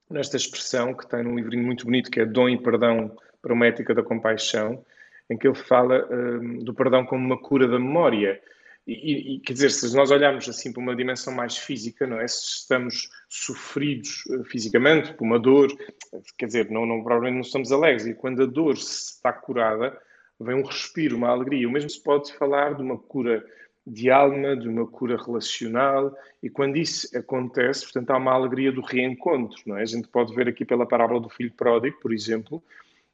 nesta 0.08 0.37
expressão 0.37 0.94
que 0.94 1.08
tem 1.08 1.25
num 1.25 1.34
livrinho 1.34 1.64
muito 1.64 1.87
bonito 1.87 2.10
que 2.10 2.20
é 2.20 2.26
Dom 2.26 2.49
e 2.49 2.62
Perdão 2.62 3.16
para 3.42 3.52
uma 3.52 3.66
Ética 3.66 3.94
da 3.94 4.02
Compaixão, 4.02 4.84
em 5.30 5.38
que 5.38 5.46
ele 5.46 5.56
fala 5.56 6.06
uh, 6.10 6.64
do 6.64 6.75
perdão 6.75 7.06
como 7.06 7.25
uma 7.25 7.38
cura 7.38 7.68
da 7.68 7.78
memória. 7.78 8.40
E, 8.87 9.37
e, 9.37 9.40
quer 9.40 9.52
dizer, 9.52 9.70
se 9.70 9.94
nós 9.94 10.10
olharmos 10.10 10.49
assim 10.49 10.72
para 10.72 10.82
uma 10.82 10.96
dimensão 10.96 11.32
mais 11.32 11.56
física, 11.56 12.06
não 12.06 12.20
é? 12.20 12.26
Se 12.26 12.60
estamos 12.60 13.08
sofridos 13.28 14.25
uh, 14.26 14.44
fisicamente 14.44 15.14
por 15.14 15.25
uma 15.25 15.38
dor, 15.38 15.68
quer 16.37 16.46
dizer, 16.46 16.70
não, 16.70 16.84
não, 16.84 17.02
provavelmente 17.02 17.34
não 17.34 17.42
estamos 17.42 17.70
alegres. 17.70 18.06
E 18.06 18.14
quando 18.14 18.42
a 18.42 18.46
dor 18.46 18.75
está 18.75 19.32
curada, 19.32 19.96
vem 20.40 20.56
um 20.56 20.64
respiro, 20.64 21.16
uma 21.16 21.28
alegria. 21.28 21.68
O 21.68 21.70
mesmo 21.70 21.88
se 21.88 22.02
pode 22.02 22.32
falar 22.32 22.75
de 22.75 22.82
uma 22.82 22.99
cura 22.99 23.44
de 23.87 24.10
alma, 24.10 24.56
de 24.56 24.68
uma 24.68 24.87
cura 24.87 25.16
relacional, 25.16 26.14
e 26.42 26.50
quando 26.50 26.76
isso 26.76 27.16
acontece, 27.16 27.84
portanto, 27.84 28.10
há 28.10 28.16
uma 28.18 28.32
alegria 28.32 28.70
do 28.70 28.82
reencontro, 28.82 29.60
não 29.66 29.76
é? 29.78 29.82
A 29.82 29.87
gente 29.87 30.08
pode 30.08 30.34
ver 30.34 30.49
aqui 30.49 30.64
pela 30.64 30.87
parábola 30.87 31.20
do 31.20 31.28
filho 31.28 31.52
pródigo, 31.52 31.99
por 32.00 32.12
exemplo, 32.12 32.62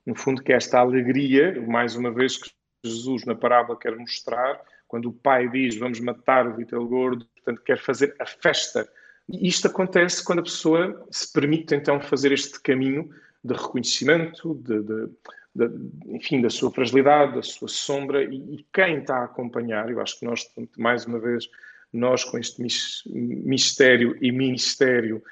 no 0.07 0.15
fundo, 0.15 0.43
que 0.43 0.53
esta 0.53 0.79
alegria, 0.79 1.61
mais 1.67 1.97
uma 1.97 2.13
vez 2.13 2.37
que 2.37 2.51
Jesus 2.85 3.25
na 3.25 3.35
parábola 3.35 3.79
quer 3.79 3.97
mostrar, 3.97 4.61
quando 4.87 5.09
o 5.09 5.13
pai 5.13 5.49
diz 5.49 5.77
vamos 5.77 5.99
matar 6.01 6.47
o 6.47 6.55
vitelo 6.55 6.89
gordo, 6.89 7.27
portanto, 7.35 7.63
quer 7.65 7.79
fazer 7.79 8.15
a 8.21 8.27
festa. 8.27 8.89
E 9.29 9.49
isto 9.49 9.67
acontece 9.67 10.25
quando 10.25 10.39
a 10.39 10.45
pessoa 10.45 11.07
se 11.11 11.33
permite 11.33 11.75
então 11.75 12.01
fazer 12.01 12.31
este 12.31 12.61
caminho 12.61 13.11
de 13.43 13.55
reconhecimento, 13.55 14.55
de, 14.55 14.83
de, 14.83 15.09
de, 15.55 16.15
enfim, 16.15 16.41
da 16.41 16.51
sua 16.51 16.71
fragilidade, 16.71 17.35
da 17.35 17.43
sua 17.43 17.69
sombra, 17.69 18.23
e, 18.23 18.37
e, 18.37 18.67
quem 18.73 18.99
está 18.99 19.19
a 19.19 19.25
acompanhar, 19.25 19.91
eu 19.91 20.01
acho 20.01 20.19
que 20.19 20.25
nós, 20.25 20.47
mais 20.77 21.05
uma 21.07 21.19
vez, 21.19 21.49
nós 21.93 22.25
com 22.25 22.39
este 22.39 22.63
mistério 23.07 24.17
e 24.21 24.31
ministério 24.31 25.23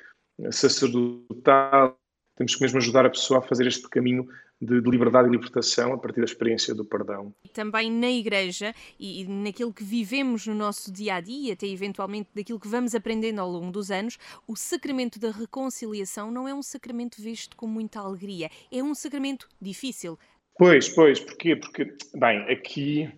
sacerdotal, 0.50 1.98
temos 2.36 2.56
que 2.56 2.62
mesmo 2.62 2.78
ajudar 2.78 3.06
a 3.06 3.10
pessoa 3.10 3.38
a 3.38 3.42
fazer 3.42 3.66
este 3.66 3.88
caminho 3.88 4.28
de, 4.64 4.80
de, 4.80 4.90
liberdade 4.90 5.28
e 5.28 5.30
libertação 5.30 5.92
a 5.92 5.98
partir 5.98 6.20
da 6.20 6.24
experiência 6.24 6.74
do 6.74 6.84
perdão. 6.84 7.34
Também 7.52 7.90
na 7.90 8.10
Igreja 8.10 8.74
e, 8.98 9.22
e 9.22 9.28
naquilo 9.28 9.72
que 9.72 9.84
vivemos 9.84 10.46
no 10.46 10.54
nosso 10.54 10.92
dia 10.92 11.16
a 11.16 11.20
dia, 11.20 11.52
até 11.52 11.66
eventualmente 11.66 12.30
daquilo 12.34 12.58
que 12.58 12.68
vamos 12.68 12.94
aprendendo 12.94 13.40
ao 13.40 13.50
longo 13.50 13.70
dos 13.70 13.90
anos, 13.90 14.18
o 14.46 14.56
sacramento 14.56 15.18
da 15.18 15.30
reconciliação 15.30 16.30
não 16.30 16.48
é 16.48 16.54
um 16.54 16.62
sacramento 16.62 17.20
visto 17.20 17.56
com 17.56 17.66
muita 17.66 18.00
alegria, 18.00 18.50
é 18.72 18.82
um 18.82 18.94
sacramento 18.94 19.48
difícil. 19.60 20.18
Pois, 20.56 20.88
pois, 20.88 21.18
porquê? 21.18 21.56
Porque, 21.56 21.96
bem, 22.14 22.40
aqui 22.50 23.12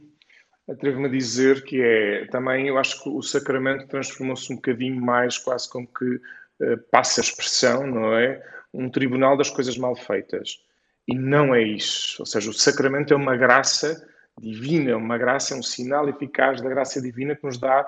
atrevo-me 0.69 1.07
a 1.07 1.11
dizer 1.11 1.63
que 1.65 1.81
é 1.81 2.27
também, 2.27 2.69
eu 2.69 2.79
acho 2.79 3.03
que 3.03 3.09
o 3.09 3.23
sacramento 3.23 3.87
transformou-se 3.87 4.53
um 4.53 4.57
bocadinho 4.57 5.01
mais, 5.01 5.39
quase 5.39 5.71
como 5.71 5.87
que 5.87 6.05
uh, 6.05 6.79
passa 6.91 7.21
a 7.21 7.25
expressão, 7.25 7.87
não 7.87 8.15
é? 8.15 8.43
Um 8.73 8.91
tribunal 8.91 9.37
das 9.37 9.51
coisas 9.51 9.79
mal 9.79 9.95
feitas. 9.95 10.61
E 11.07 11.15
não 11.15 11.55
é 11.55 11.63
isso. 11.63 12.17
Ou 12.21 12.27
seja, 12.27 12.51
o 12.51 12.55
sacramento 12.55 13.13
é 13.13 13.17
uma 13.17 13.37
graça 13.37 14.07
divina, 14.41 14.91
é 14.91 14.97
uma 14.97 15.17
graça, 15.17 15.55
é 15.55 15.57
um 15.57 15.63
sinal 15.63 16.09
eficaz 16.09 16.61
da 16.61 16.69
graça 16.69 17.01
divina 17.01 17.35
que 17.35 17.45
nos 17.45 17.59
dá 17.59 17.87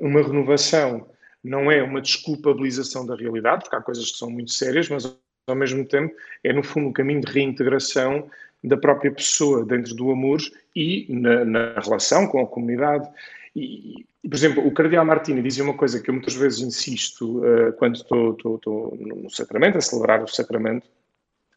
um, 0.00 0.08
uma 0.08 0.22
renovação. 0.22 1.08
Não 1.42 1.70
é 1.70 1.82
uma 1.82 2.00
desculpabilização 2.00 3.06
da 3.06 3.16
realidade, 3.16 3.64
porque 3.64 3.76
há 3.76 3.80
coisas 3.80 4.10
que 4.10 4.18
são 4.18 4.30
muito 4.30 4.52
sérias, 4.52 4.88
mas 4.88 5.16
ao 5.46 5.54
mesmo 5.56 5.84
tempo 5.84 6.14
é, 6.44 6.52
no 6.52 6.62
fundo, 6.62 6.88
um 6.88 6.92
caminho 6.92 7.20
de 7.20 7.32
reintegração 7.32 8.30
da 8.62 8.76
própria 8.76 9.10
pessoa 9.10 9.64
dentro 9.64 9.94
do 9.94 10.10
amor 10.10 10.38
e 10.76 11.06
na, 11.08 11.44
na 11.44 11.80
relação 11.80 12.26
com 12.26 12.40
a 12.40 12.46
comunidade. 12.46 13.08
E, 13.56 14.06
por 14.22 14.34
exemplo, 14.34 14.66
o 14.66 14.70
Cardeal 14.70 15.04
Martini 15.04 15.42
dizia 15.42 15.64
uma 15.64 15.76
coisa 15.76 16.00
que 16.00 16.10
eu 16.10 16.14
muitas 16.14 16.34
vezes 16.34 16.60
insisto 16.60 17.38
uh, 17.38 17.72
quando 17.78 17.96
estou 17.96 18.36
no 18.98 19.30
sacramento, 19.30 19.78
a 19.78 19.80
celebrar 19.80 20.22
o 20.22 20.28
sacramento, 20.28 20.86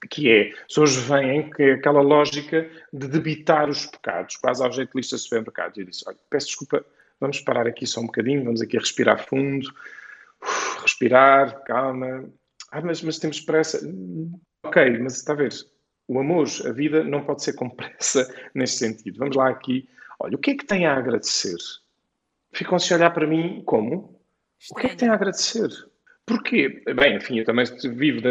que 0.07 0.29
é, 0.29 0.51
as 0.51 0.67
pessoas 0.67 0.95
veem 0.95 1.49
que 1.49 1.63
é 1.63 1.71
aquela 1.73 2.01
lógica 2.01 2.69
de 2.91 3.07
debitar 3.07 3.69
os 3.69 3.85
pecados, 3.85 4.35
quase 4.37 4.63
ao 4.63 4.71
jeito 4.71 4.91
de 4.91 4.97
lista 4.97 5.15
de 5.15 5.21
supermercados. 5.21 5.77
Eu 5.77 5.85
disse, 5.85 6.03
olha, 6.07 6.17
peço 6.29 6.47
desculpa, 6.47 6.85
vamos 7.19 7.39
parar 7.41 7.67
aqui 7.67 7.85
só 7.85 8.01
um 8.01 8.05
bocadinho, 8.05 8.43
vamos 8.43 8.61
aqui 8.61 8.77
respirar 8.77 9.25
fundo, 9.27 9.67
uf, 10.41 10.81
respirar, 10.81 11.63
calma. 11.63 12.29
Ah, 12.71 12.81
mas, 12.81 13.01
mas 13.01 13.19
temos 13.19 13.39
pressa. 13.39 13.79
Ok, 14.63 14.99
mas 14.99 15.17
está 15.17 15.33
a 15.33 15.35
ver, 15.35 15.53
o 16.07 16.19
amor, 16.19 16.47
a 16.65 16.71
vida 16.71 17.03
não 17.03 17.23
pode 17.23 17.43
ser 17.43 17.53
com 17.53 17.69
pressa 17.69 18.27
nesse 18.53 18.77
sentido. 18.77 19.19
Vamos 19.19 19.35
lá 19.35 19.49
aqui. 19.49 19.87
Olha, 20.19 20.35
o 20.35 20.39
que 20.39 20.51
é 20.51 20.55
que 20.55 20.65
tem 20.65 20.85
a 20.85 20.95
agradecer? 20.95 21.57
Ficam-se 22.51 22.93
a 22.93 22.97
olhar 22.97 23.11
para 23.11 23.27
mim 23.27 23.63
como? 23.65 24.19
O 24.71 24.75
que 24.75 24.87
é 24.87 24.89
que 24.89 24.95
tem 24.95 25.09
a 25.09 25.13
agradecer? 25.13 25.69
Porquê? 26.25 26.81
Bem, 26.95 27.17
enfim, 27.17 27.39
eu 27.39 27.45
também 27.45 27.65
vivo 27.95 28.21
da, 28.21 28.29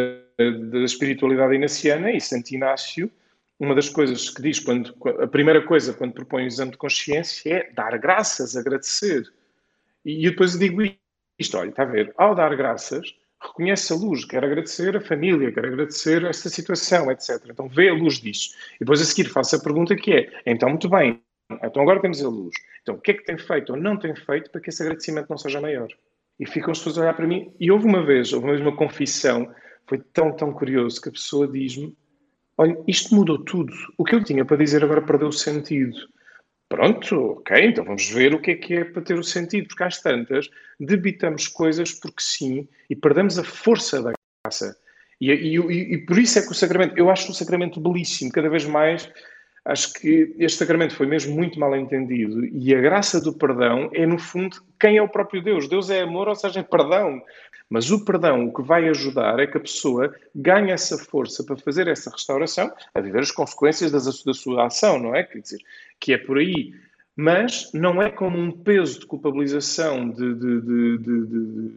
da 0.71 0.81
espiritualidade 0.81 1.55
inaciana 1.55 2.11
e 2.11 2.21
Santo 2.21 2.51
Inácio, 2.53 3.11
uma 3.59 3.75
das 3.75 3.89
coisas 3.89 4.31
que 4.31 4.43
diz, 4.43 4.59
quando, 4.59 4.95
a 5.21 5.27
primeira 5.27 5.63
coisa 5.63 5.93
quando 5.93 6.15
propõe 6.15 6.45
o 6.45 6.47
exame 6.47 6.73
de 6.73 6.77
consciência 6.79 7.55
é 7.55 7.73
dar 7.73 7.97
graças, 7.99 8.57
agradecer. 8.57 9.23
E 10.05 10.25
eu 10.25 10.33
depois 10.33 10.59
digo 10.59 10.83
isto, 11.39 11.57
olha, 11.57 11.69
está 11.69 11.83
a 11.83 11.87
ver, 11.87 12.13
ao 12.17 12.35
dar 12.35 12.57
graças, 12.57 13.15
reconhece 13.41 13.93
a 13.93 13.97
luz, 13.97 14.25
quer 14.25 14.45
agradecer 14.45 14.97
a 14.97 15.01
família, 15.01 15.53
quer 15.53 15.67
agradecer 15.67 16.25
esta 16.25 16.49
situação, 16.49 17.11
etc. 17.11 17.41
Então 17.51 17.69
vê 17.69 17.89
a 17.89 17.95
luz 17.95 18.21
disso. 18.21 18.55
E 18.77 18.79
depois 18.81 19.01
a 19.01 19.05
seguir 19.05 19.29
faço 19.29 19.57
a 19.57 19.61
pergunta 19.61 19.95
que 19.95 20.13
é, 20.13 20.43
então 20.47 20.69
muito 20.69 20.89
bem, 20.89 21.23
então 21.63 21.83
agora 21.83 22.01
temos 22.01 22.25
a 22.25 22.29
luz. 22.29 22.55
Então 22.83 22.95
o 22.95 23.01
que 23.01 23.11
é 23.11 23.15
que 23.15 23.25
tem 23.25 23.39
feito 23.39 23.75
ou 23.75 23.79
não 23.79 23.97
tem 23.97 24.15
feito 24.15 24.51
para 24.51 24.61
que 24.61 24.71
esse 24.71 24.83
agradecimento 24.83 25.29
não 25.29 25.39
seja 25.39 25.61
maior? 25.61 25.89
E 26.43 26.47
ficam 26.47 26.73
as 26.73 26.79
pessoas 26.79 26.99
a 26.99 27.03
olhar 27.03 27.15
para 27.15 27.25
mim. 27.25 27.53
E 27.61 27.71
houve 27.71 27.87
uma 27.87 28.05
vez, 28.05 28.33
houve 28.33 28.47
uma 28.47 28.55
vez 28.55 28.67
uma 28.67 28.75
confissão, 28.75 29.49
foi 29.87 29.99
tão, 30.13 30.33
tão 30.33 30.53
curioso, 30.53 31.01
que 31.01 31.09
a 31.09 31.13
pessoa 31.13 31.47
diz-me: 31.47 31.97
Olha, 32.59 32.77
isto 32.89 33.15
mudou 33.15 33.39
tudo. 33.39 33.73
O 33.97 34.03
que 34.03 34.17
eu 34.17 34.25
tinha 34.25 34.45
para 34.45 34.57
dizer 34.57 34.83
agora 34.83 35.01
perdeu 35.01 35.29
o 35.29 35.33
sentido. 35.33 35.97
Pronto, 36.69 37.15
ok, 37.39 37.65
então 37.65 37.85
vamos 37.85 38.11
ver 38.11 38.35
o 38.35 38.41
que 38.41 38.51
é 38.51 38.55
que 38.57 38.75
é 38.75 38.85
para 38.85 39.03
ter 39.03 39.17
o 39.17 39.23
sentido, 39.23 39.69
porque 39.69 39.85
às 39.85 40.01
tantas 40.01 40.51
debitamos 40.81 41.47
coisas 41.47 41.93
porque 41.93 42.21
sim 42.23 42.67
e 42.91 42.97
perdemos 42.97 43.39
a 43.39 43.45
força 43.45 44.03
da 44.03 44.13
graça. 44.45 44.77
E, 45.21 45.31
e, 45.31 45.57
e, 45.57 45.95
e 45.95 45.99
por 45.99 46.19
isso 46.19 46.41
é 46.41 46.43
que 46.43 46.51
o 46.51 46.55
sacramento, 46.55 46.99
eu 46.99 47.09
acho 47.09 47.31
o 47.31 47.35
sacramento 47.35 47.79
belíssimo, 47.79 48.33
cada 48.33 48.49
vez 48.49 48.65
mais 48.65 49.09
Acho 49.64 49.92
que 49.92 50.35
este 50.38 50.59
sacramento 50.59 50.96
foi 50.96 51.07
mesmo 51.07 51.37
muito 51.37 51.59
mal 51.61 51.77
entendido 51.77 52.44
e 52.44 52.75
a 52.75 52.81
graça 52.81 53.20
do 53.20 53.33
perdão 53.33 53.88
é, 53.92 54.05
no 54.05 54.18
fundo, 54.18 54.57
quem 54.79 54.96
é 54.96 55.03
o 55.03 55.09
próprio 55.09 55.40
Deus. 55.40 55.68
Deus 55.68 55.88
é 55.88 56.01
amor, 56.01 56.27
ou 56.27 56.35
seja, 56.35 56.61
é 56.61 56.62
perdão. 56.64 57.22
Mas 57.70 57.90
o 57.90 58.05
perdão 58.05 58.46
o 58.46 58.53
que 58.53 58.61
vai 58.61 58.88
ajudar 58.88 59.38
é 59.38 59.46
que 59.46 59.57
a 59.57 59.61
pessoa 59.61 60.12
ganhe 60.35 60.72
essa 60.72 60.98
força 60.98 61.44
para 61.44 61.57
fazer 61.57 61.87
essa 61.87 62.11
restauração, 62.11 62.72
a 62.92 63.01
viver 63.01 63.20
as 63.20 63.31
consequências 63.31 63.92
das, 63.92 64.25
da 64.25 64.35
sua 64.35 64.66
ação, 64.66 64.98
não 64.98 65.14
é? 65.14 65.22
Quer 65.22 65.38
dizer, 65.38 65.59
que 66.01 66.12
é 66.12 66.18
por 66.18 66.38
aí. 66.38 66.75
Mas 67.14 67.70
não 67.72 68.03
é 68.03 68.11
como 68.11 68.38
um 68.38 68.51
peso 68.51 69.01
de 69.01 69.07
culpabilização, 69.07 70.11
de, 70.11 70.35
de, 70.35 70.61
de, 70.61 70.98
de 70.98 71.72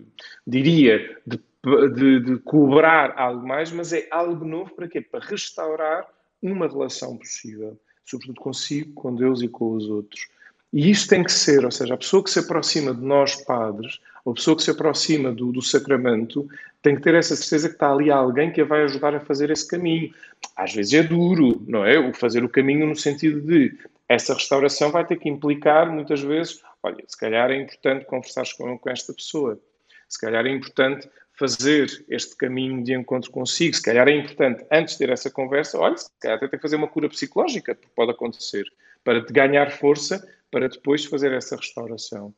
diria, 0.47 1.17
de, 1.25 2.37
cobrar 2.43 3.13
algo 3.17 3.47
mais, 3.47 3.71
mas 3.71 3.93
é 3.93 4.07
algo 4.11 4.43
novo 4.45 4.73
para 4.73 4.87
quê? 4.87 5.01
Para 5.01 5.25
restaurar 5.25 6.07
uma 6.51 6.67
relação 6.67 7.17
possível, 7.17 7.77
sobretudo 8.05 8.39
consigo, 8.39 8.93
com 8.93 9.15
Deus 9.15 9.41
e 9.41 9.47
com 9.47 9.73
os 9.73 9.89
outros. 9.89 10.27
E 10.71 10.91
isto 10.91 11.10
tem 11.10 11.23
que 11.23 11.31
ser, 11.31 11.63
ou 11.63 11.71
seja, 11.71 11.93
a 11.93 11.97
pessoa 11.97 12.23
que 12.23 12.29
se 12.29 12.39
aproxima 12.39 12.93
de 12.93 13.01
nós 13.01 13.36
padres, 13.43 13.99
ou 14.25 14.34
a 14.34 14.36
pessoa 14.36 14.58
que 14.58 14.63
se 14.63 14.71
aproxima 14.71 15.31
do, 15.31 15.51
do 15.51 15.62
sacramento, 15.62 16.47
tem 16.81 16.95
que 16.95 17.01
ter 17.01 17.15
essa 17.15 17.36
certeza 17.36 17.69
que 17.69 17.75
está 17.75 17.91
ali 17.91 18.12
alguém 18.12 18.51
que 18.51 18.62
a 18.62 18.65
vai 18.65 18.84
ajudar 18.84 19.15
a 19.15 19.19
fazer 19.19 19.49
esse 19.49 19.67
caminho. 19.67 20.13
Às 20.55 20.73
vezes 20.73 20.93
é 20.93 21.03
duro, 21.03 21.63
não 21.67 21.86
é? 21.86 21.97
O 21.97 22.13
fazer 22.13 22.43
o 22.43 22.49
caminho 22.49 22.86
no 22.86 22.95
sentido 22.95 23.39
de 23.41 23.73
essa 24.08 24.34
restauração 24.34 24.91
vai 24.91 25.05
ter 25.05 25.17
que 25.17 25.29
implicar, 25.29 25.91
muitas 25.91 26.21
vezes, 26.21 26.62
olha, 26.84 27.03
se 27.08 27.17
calhar 27.17 27.49
é 27.49 27.62
importante 27.62 28.05
conversar 28.05 28.43
com, 28.58 28.77
com 28.77 28.89
esta 28.89 29.13
pessoa. 29.13 29.60
Se 30.08 30.19
calhar 30.19 30.45
é 30.45 30.49
importante 30.49 31.10
fazer 31.37 32.05
este 32.09 32.35
caminho 32.35 32.83
de 32.83 32.93
encontro 32.93 33.31
consigo. 33.31 33.75
Se 33.75 33.81
calhar 33.81 34.07
é 34.07 34.15
importante, 34.15 34.65
antes 34.71 34.93
de 34.93 34.99
ter 34.99 35.09
essa 35.09 35.29
conversa, 35.29 35.77
olha, 35.77 35.97
se 35.97 36.09
calhar 36.19 36.37
até 36.37 36.47
tem 36.47 36.57
que 36.57 36.61
fazer 36.61 36.75
uma 36.75 36.87
cura 36.87 37.09
psicológica, 37.09 37.75
porque 37.75 37.91
pode 37.95 38.11
acontecer, 38.11 38.65
para 39.03 39.23
te 39.23 39.31
ganhar 39.31 39.71
força, 39.71 40.25
para 40.49 40.67
depois 40.67 41.05
fazer 41.05 41.33
essa 41.33 41.55
restauração. 41.55 42.33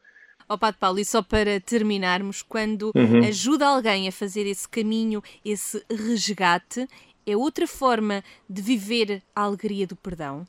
Ó 0.49 0.55
oh, 0.55 0.57
Padre 0.57 0.79
Paulo, 0.79 0.99
e 0.99 1.05
só 1.05 1.21
para 1.21 1.59
terminarmos, 1.59 2.41
quando 2.41 2.91
Uhum. 2.95 3.19
ajuda 3.27 3.67
alguém 3.67 4.07
a 4.07 4.11
fazer 4.11 4.47
esse 4.47 4.67
caminho, 4.67 5.21
esse 5.43 5.83
resgate, 5.89 6.87
é 7.25 7.35
outra 7.35 7.67
forma 7.67 8.23
de 8.49 8.61
viver 8.61 9.21
a 9.35 9.41
alegria 9.41 9.85
do 9.85 9.95
perdão? 9.95 10.47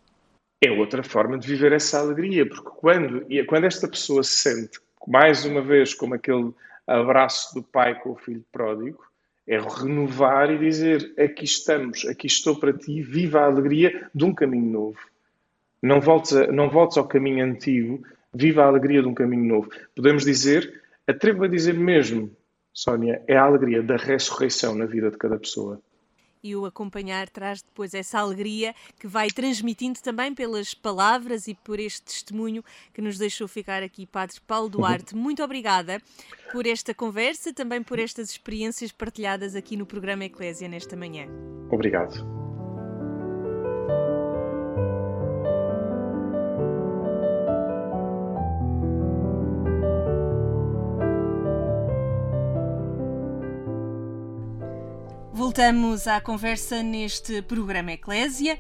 É 0.62 0.70
outra 0.70 1.02
forma 1.02 1.38
de 1.38 1.48
viver 1.48 1.72
essa 1.72 1.98
alegria, 1.98 2.48
porque 2.48 2.70
quando, 2.76 3.26
quando 3.46 3.64
esta 3.64 3.88
pessoa 3.88 4.22
se 4.22 4.37
sente, 4.37 4.78
mais 5.06 5.44
uma 5.44 5.61
vez, 5.61 5.94
como 5.94 6.14
aquele 6.14 6.52
abraço 6.88 7.55
do 7.55 7.62
pai 7.62 7.98
com 8.01 8.11
o 8.12 8.16
filho 8.16 8.44
pródigo, 8.51 9.03
é 9.46 9.59
renovar 9.59 10.51
e 10.51 10.59
dizer: 10.59 11.14
aqui 11.18 11.44
estamos, 11.44 12.05
aqui 12.07 12.27
estou 12.27 12.59
para 12.59 12.72
ti, 12.72 13.01
viva 13.03 13.40
a 13.40 13.46
alegria 13.46 14.09
de 14.14 14.24
um 14.24 14.35
caminho 14.35 14.70
novo. 14.70 14.98
Não 15.83 16.01
voltes, 16.01 16.35
a- 16.35 16.48
não 16.48 16.68
voltes 16.68 16.98
ao 16.98 17.07
caminho 17.07 17.44
antigo, 17.44 18.03
viva 18.35 18.62
a 18.62 18.66
alegria 18.66 19.01
de 19.03 19.09
um 19.09 19.14
caminho 19.14 19.44
novo. 19.44 19.70
Podemos 19.94 20.24
dizer, 20.24 20.83
atrevo 21.07 21.44
a 21.44 21.48
dizer 21.48 21.74
mesmo, 21.74 22.31
Sónia, 22.72 23.22
é 23.27 23.37
a 23.37 23.42
alegria 23.44 23.83
da 23.83 23.96
ressurreição 23.96 24.74
na 24.74 24.87
vida 24.87 25.11
de 25.11 25.16
cada 25.16 25.38
pessoa. 25.38 25.81
E 26.42 26.55
o 26.55 26.64
acompanhar 26.64 27.29
traz 27.29 27.62
depois 27.62 27.94
essa 27.94 28.18
alegria 28.18 28.74
que 28.98 29.07
vai 29.07 29.29
transmitindo 29.29 30.01
também 30.01 30.35
pelas 30.35 30.74
palavras 30.74 31.48
e 31.48 31.55
por 31.55 31.79
este 31.81 32.03
testemunho 32.03 32.64
que 32.92 33.01
nos 33.01 33.18
deixou 33.18 33.48
ficar 33.48 33.83
aqui, 33.83 34.07
Padre 34.07 34.37
Paulo 34.46 34.68
Duarte. 34.68 35.16
Muito 35.16 35.42
obrigada 35.42 36.01
por 36.53 36.66
esta 36.66 36.94
conversa, 36.94 37.53
também 37.53 37.83
por 37.83 37.98
estas 37.98 38.31
experiências 38.31 38.92
partilhadas 38.92 39.55
aqui 39.55 39.77
no 39.77 39.87
programa 39.87 40.24
Eclésia 40.24 40.68
nesta 40.68 40.96
manhã. 40.96 41.27
Obrigado. 41.70 42.38
Voltamos 55.38 56.09
à 56.09 56.20
conversa 56.20 56.83
neste 56.83 57.40
programa 57.42 57.92
Eclésia 57.92 58.59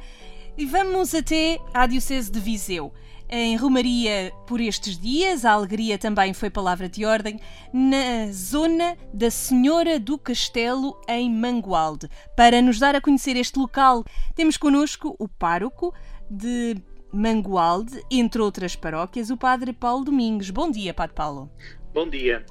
e 0.56 0.64
vamos 0.64 1.12
até 1.12 1.58
à 1.74 1.88
Diocese 1.88 2.30
de 2.30 2.38
Viseu. 2.38 2.94
Em 3.28 3.56
Romaria 3.56 4.32
por 4.46 4.60
estes 4.60 4.96
dias, 4.96 5.44
a 5.44 5.50
alegria 5.50 5.98
também 5.98 6.32
foi 6.32 6.50
palavra 6.50 6.88
de 6.88 7.04
ordem, 7.04 7.40
na 7.72 8.30
zona 8.30 8.96
da 9.12 9.28
Senhora 9.28 9.98
do 9.98 10.16
Castelo, 10.16 10.96
em 11.08 11.28
Mangualde. 11.28 12.08
Para 12.36 12.62
nos 12.62 12.78
dar 12.78 12.94
a 12.94 13.00
conhecer 13.00 13.34
este 13.34 13.58
local, 13.58 14.04
temos 14.36 14.56
connosco 14.56 15.16
o 15.18 15.26
pároco 15.26 15.92
de 16.30 16.76
Mangualde, 17.12 18.00
entre 18.08 18.40
outras 18.40 18.76
paróquias, 18.76 19.30
o 19.30 19.36
Padre 19.36 19.72
Paulo 19.72 20.04
Domingos. 20.04 20.50
Bom 20.50 20.70
dia, 20.70 20.94
Padre 20.94 21.16
Paulo. 21.16 21.50
Bom 21.92 22.08
dia. 22.08 22.46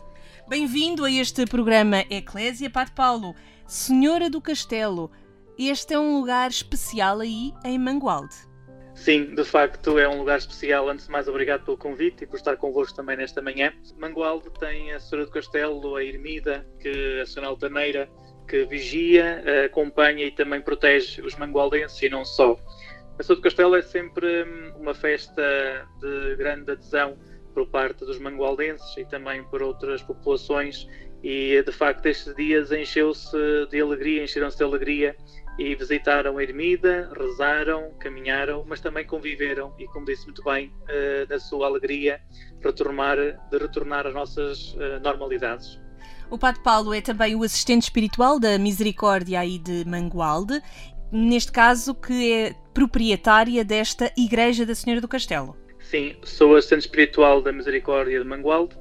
Bem-vindo 0.49 1.05
a 1.05 1.11
este 1.11 1.45
programa 1.45 2.05
Eclésia, 2.09 2.69
Padre 2.69 2.93
Paulo. 2.93 3.33
Senhora 3.67 4.29
do 4.29 4.39
Castelo, 4.39 5.11
este 5.59 5.93
é 5.93 5.99
um 5.99 6.21
lugar 6.21 6.49
especial 6.49 7.19
aí 7.19 7.51
em 7.65 7.77
Mangualde. 7.77 8.33
Sim, 8.95 9.35
de 9.35 9.43
facto 9.43 9.99
é 9.99 10.07
um 10.07 10.19
lugar 10.19 10.37
especial. 10.37 10.87
Antes 10.87 11.07
de 11.07 11.11
mais, 11.11 11.27
obrigado 11.27 11.65
pelo 11.65 11.77
convite 11.77 12.23
e 12.23 12.27
por 12.27 12.37
estar 12.37 12.55
convosco 12.55 12.95
também 12.95 13.17
nesta 13.17 13.41
manhã. 13.41 13.73
Mangualde 13.97 14.49
tem 14.57 14.93
a 14.93 14.99
Senhora 15.01 15.25
do 15.25 15.33
Castelo, 15.33 15.97
a 15.97 16.03
Ermida, 16.03 16.65
que 16.79 17.19
a 17.19 17.25
Senhora 17.25 17.49
Altaneira, 17.49 18.09
que 18.47 18.63
vigia, 18.63 19.43
acompanha 19.65 20.23
e 20.23 20.31
também 20.31 20.61
protege 20.61 21.21
os 21.21 21.35
mangualdenses 21.35 22.01
e 22.01 22.07
não 22.07 22.23
só. 22.23 22.57
A 23.19 23.23
Senhora 23.23 23.35
do 23.35 23.41
Castelo 23.41 23.75
é 23.75 23.81
sempre 23.81 24.45
hum, 24.45 24.75
uma 24.79 24.93
festa 24.93 25.43
de 25.99 26.37
grande 26.37 26.71
adesão 26.71 27.17
por 27.53 27.67
parte 27.67 28.05
dos 28.05 28.17
mangualdenses 28.17 28.95
e 28.95 29.03
também 29.03 29.43
por 29.43 29.61
outras 29.61 30.01
populações 30.01 30.87
e 31.29 31.61
de 31.61 31.73
facto 31.73 32.05
estes 32.05 32.33
dias 32.35 32.71
encheu-se 32.71 33.35
de 33.69 33.81
alegria, 33.81 34.23
encheram-se 34.23 34.57
de 34.57 34.63
alegria 34.63 35.13
e 35.59 35.75
visitaram 35.75 36.37
a 36.37 36.41
ermida, 36.41 37.11
rezaram, 37.19 37.91
caminharam, 37.99 38.63
mas 38.65 38.79
também 38.79 39.05
conviveram 39.05 39.73
e, 39.77 39.85
como 39.87 40.05
disse 40.05 40.23
muito 40.23 40.41
bem, 40.41 40.71
eh, 40.87 41.27
na 41.29 41.37
sua 41.37 41.67
alegria 41.67 42.21
retornar, 42.63 43.17
de 43.17 43.57
retornar 43.57 44.07
às 44.07 44.13
nossas 44.13 44.73
eh, 44.79 44.99
normalidades. 44.99 45.77
O 46.29 46.37
Padre 46.37 46.61
Paulo 46.63 46.93
é 46.93 47.01
também 47.01 47.35
o 47.35 47.43
assistente 47.43 47.83
espiritual 47.83 48.39
da 48.39 48.57
Misericórdia 48.57 49.41
aí 49.41 49.59
de 49.59 49.83
Mangualde, 49.85 50.61
neste 51.11 51.51
caso 51.51 51.93
que 51.93 52.31
é 52.31 52.55
proprietária 52.73 53.65
desta 53.65 54.13
Igreja 54.17 54.65
da 54.65 54.73
Senhora 54.73 55.01
do 55.01 55.09
Castelo. 55.09 55.57
Sim, 55.81 56.15
sou 56.23 56.55
assistente 56.55 56.81
espiritual 56.81 57.41
da 57.41 57.51
Misericórdia 57.51 58.17
de 58.17 58.25
Mangualde. 58.25 58.77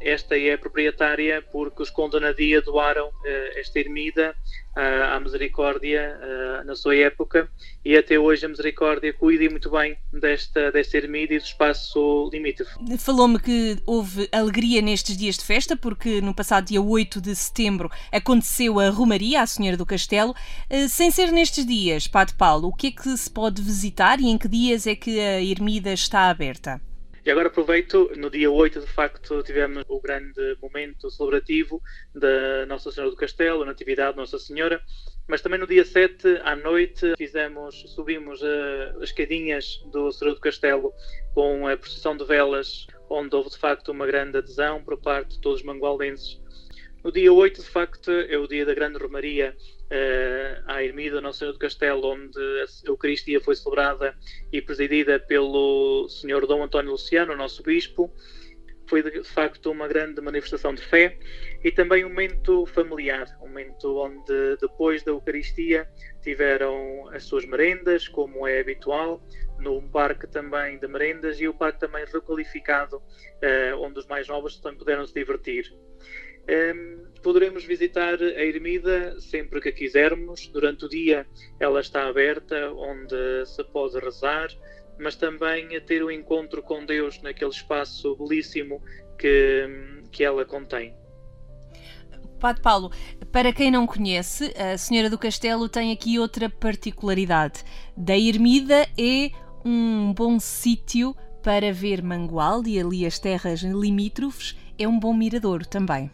Esta 0.00 0.38
é 0.38 0.56
proprietária 0.56 1.42
porque 1.52 1.82
os 1.82 1.90
Condonadia 1.90 2.62
doaram 2.62 3.08
uh, 3.08 3.12
esta 3.56 3.78
ermida 3.78 4.34
uh, 4.74 5.14
à 5.14 5.20
Misericórdia 5.20 6.18
uh, 6.18 6.66
na 6.66 6.74
sua 6.74 6.96
época 6.96 7.48
e 7.84 7.96
até 7.96 8.18
hoje 8.18 8.46
a 8.46 8.48
Misericórdia 8.48 9.12
cuida 9.12 9.48
muito 9.50 9.70
bem 9.70 9.96
desta, 10.12 10.72
desta 10.72 10.96
ermida 10.96 11.34
e 11.34 11.38
do 11.38 11.44
espaço 11.44 12.30
limítrofe. 12.32 12.72
Falou-me 12.98 13.38
que 13.38 13.76
houve 13.86 14.28
alegria 14.32 14.80
nestes 14.80 15.16
dias 15.16 15.36
de 15.36 15.44
festa, 15.44 15.76
porque 15.76 16.22
no 16.22 16.34
passado 16.34 16.66
dia 16.66 16.80
8 16.80 17.20
de 17.20 17.34
setembro 17.36 17.90
aconteceu 18.10 18.80
a 18.80 18.88
Romaria 18.88 19.42
à 19.42 19.46
Senhora 19.46 19.76
do 19.76 19.84
Castelo. 19.84 20.34
Sem 20.88 21.10
ser 21.10 21.30
nestes 21.30 21.66
dias, 21.66 22.08
Padre 22.08 22.34
Paulo, 22.34 22.68
o 22.68 22.72
que 22.72 22.86
é 22.86 22.90
que 22.90 23.16
se 23.16 23.30
pode 23.30 23.60
visitar 23.60 24.20
e 24.20 24.26
em 24.26 24.38
que 24.38 24.48
dias 24.48 24.86
é 24.86 24.94
que 24.94 25.20
a 25.20 25.42
ermida 25.42 25.92
está 25.92 26.30
aberta? 26.30 26.80
E 27.24 27.30
agora 27.30 27.48
aproveito, 27.48 28.12
no 28.18 28.28
dia 28.28 28.50
8 28.50 28.80
de 28.80 28.86
facto 28.86 29.42
tivemos 29.42 29.82
o 29.88 29.98
grande 29.98 30.58
momento 30.60 31.10
celebrativo 31.10 31.80
da 32.14 32.66
Nossa 32.66 32.92
Senhora 32.92 33.10
do 33.10 33.16
Castelo, 33.16 33.64
Natividade 33.64 34.12
de 34.12 34.18
Nossa 34.18 34.38
Senhora, 34.38 34.82
mas 35.26 35.40
também 35.40 35.58
no 35.58 35.66
dia 35.66 35.86
7 35.86 36.42
à 36.44 36.54
noite 36.54 37.14
fizemos, 37.16 37.82
subimos 37.94 38.42
uh, 38.42 38.98
as 38.98 39.04
escadinhas 39.04 39.82
do 39.90 40.12
Senhor 40.12 40.34
do 40.34 40.40
Castelo 40.40 40.92
com 41.34 41.66
a 41.66 41.74
procissão 41.78 42.14
de 42.14 42.26
velas, 42.26 42.86
onde 43.08 43.34
houve 43.34 43.48
de 43.48 43.56
facto 43.56 43.90
uma 43.90 44.06
grande 44.06 44.36
adesão 44.36 44.84
por 44.84 45.00
parte 45.00 45.36
de 45.36 45.40
todos 45.40 45.60
os 45.60 45.64
mangualdenses. 45.64 46.38
No 47.02 47.10
dia 47.10 47.32
8, 47.32 47.62
de 47.62 47.68
facto, 47.68 48.10
é 48.10 48.36
o 48.36 48.46
dia 48.46 48.66
da 48.66 48.74
grande 48.74 48.98
romaria 48.98 49.56
uh, 49.94 50.62
à 50.66 50.82
Ermida 50.82 51.20
Nossa 51.20 51.38
Senhora 51.38 51.54
do 51.54 51.58
Castelo, 51.58 52.06
onde 52.06 52.38
a 52.38 52.88
Eucaristia 52.88 53.40
foi 53.40 53.54
celebrada 53.54 54.16
e 54.52 54.60
presidida 54.60 55.20
pelo 55.20 56.08
Sr. 56.08 56.46
Dom 56.46 56.64
António 56.64 56.92
Luciano, 56.92 57.36
nosso 57.36 57.62
bispo. 57.62 58.12
Foi 58.86 59.02
de 59.02 59.24
facto 59.24 59.70
uma 59.70 59.88
grande 59.88 60.20
manifestação 60.20 60.74
de 60.74 60.82
fé 60.82 61.18
e 61.64 61.70
também 61.70 62.04
um 62.04 62.10
momento 62.10 62.66
familiar, 62.66 63.26
um 63.40 63.48
momento 63.48 63.96
onde 63.96 64.58
depois 64.60 65.02
da 65.02 65.10
Eucaristia 65.10 65.88
tiveram 66.22 67.08
as 67.08 67.24
suas 67.24 67.46
merendas, 67.46 68.06
como 68.08 68.46
é 68.46 68.60
habitual, 68.60 69.22
num 69.58 69.88
parque 69.88 70.26
também 70.26 70.78
de 70.78 70.86
merendas 70.86 71.40
e 71.40 71.48
o 71.48 71.54
parque 71.54 71.80
também 71.80 72.04
requalificado, 72.04 72.98
uh, 72.98 73.78
onde 73.80 74.00
os 74.00 74.06
mais 74.06 74.28
novos 74.28 74.60
também 74.60 74.78
puderam 74.78 75.06
se 75.06 75.14
divertir. 75.14 75.72
Um, 76.46 77.03
poderemos 77.24 77.64
visitar 77.64 78.22
a 78.22 78.44
ermida 78.44 79.18
sempre 79.18 79.58
que 79.58 79.72
quisermos. 79.72 80.46
Durante 80.48 80.84
o 80.84 80.88
dia 80.88 81.26
ela 81.58 81.80
está 81.80 82.06
aberta, 82.06 82.70
onde 82.72 83.46
se 83.46 83.64
pode 83.64 83.98
rezar, 83.98 84.48
mas 84.98 85.16
também 85.16 85.68
ter 85.80 86.04
um 86.04 86.10
encontro 86.10 86.62
com 86.62 86.84
Deus 86.84 87.20
naquele 87.22 87.50
espaço 87.50 88.14
belíssimo 88.16 88.80
que, 89.18 89.66
que 90.12 90.22
ela 90.22 90.44
contém. 90.44 90.94
Padre 92.38 92.62
Paulo, 92.62 92.92
para 93.32 93.54
quem 93.54 93.70
não 93.70 93.86
conhece, 93.86 94.52
a 94.58 94.76
Senhora 94.76 95.08
do 95.08 95.16
Castelo 95.16 95.66
tem 95.66 95.92
aqui 95.92 96.18
outra 96.18 96.50
particularidade. 96.50 97.64
Da 97.96 98.18
ermida 98.18 98.86
é 98.98 99.30
um 99.64 100.12
bom 100.12 100.38
sítio 100.38 101.16
para 101.42 101.72
ver 101.72 102.02
Mangualde 102.02 102.72
e 102.72 102.78
ali 102.78 103.06
as 103.06 103.18
terras 103.18 103.62
limítrofes, 103.62 104.54
é 104.78 104.86
um 104.86 104.98
bom 104.98 105.14
mirador 105.14 105.64
também 105.64 106.10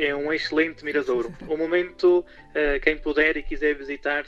é 0.00 0.14
um 0.14 0.32
excelente 0.32 0.84
miradouro. 0.84 1.32
O 1.48 1.56
momento, 1.56 2.20
uh, 2.20 2.80
quem 2.82 2.96
puder 2.96 3.36
e 3.36 3.42
quiser 3.42 3.74
visitar, 3.74 4.24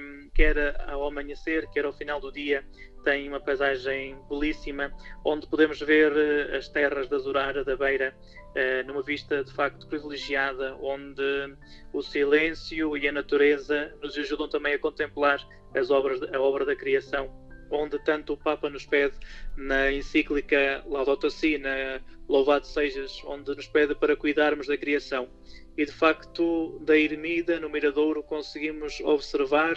um, 0.00 0.28
quer 0.34 0.56
ao 0.88 1.06
amanhecer, 1.06 1.66
quer 1.70 1.84
ao 1.84 1.92
final 1.92 2.20
do 2.20 2.30
dia, 2.30 2.64
tem 3.04 3.28
uma 3.28 3.40
paisagem 3.40 4.16
belíssima, 4.28 4.92
onde 5.24 5.46
podemos 5.46 5.80
ver 5.80 6.12
uh, 6.12 6.56
as 6.56 6.68
terras 6.68 7.08
da 7.08 7.18
Zurara, 7.18 7.64
da 7.64 7.76
Beira, 7.76 8.14
uh, 8.14 8.86
numa 8.86 9.02
vista 9.02 9.42
de 9.42 9.52
facto 9.54 9.86
privilegiada, 9.86 10.76
onde 10.80 11.56
o 11.92 12.02
silêncio 12.02 12.96
e 12.96 13.08
a 13.08 13.12
natureza 13.12 13.94
nos 14.02 14.18
ajudam 14.18 14.48
também 14.48 14.74
a 14.74 14.78
contemplar 14.78 15.40
as 15.74 15.90
obras, 15.90 16.20
a 16.22 16.40
obra 16.40 16.64
da 16.64 16.76
criação 16.76 17.45
onde 17.70 17.98
tanto 18.04 18.32
o 18.32 18.36
Papa 18.36 18.70
nos 18.70 18.84
pede 18.86 19.16
na 19.56 19.92
encíclica 19.92 20.82
Laudato 20.86 21.30
Si, 21.30 21.58
na 21.58 22.00
Louvado 22.28 22.66
Sejas, 22.66 23.22
onde 23.24 23.54
nos 23.54 23.66
pede 23.66 23.94
para 23.94 24.16
cuidarmos 24.16 24.66
da 24.66 24.76
criação. 24.76 25.28
e 25.76 25.84
de 25.84 25.92
facto 25.92 26.80
da 26.84 26.96
ermida 26.96 27.60
no 27.60 27.68
Miradouro 27.68 28.22
conseguimos 28.22 28.98
observar, 29.00 29.74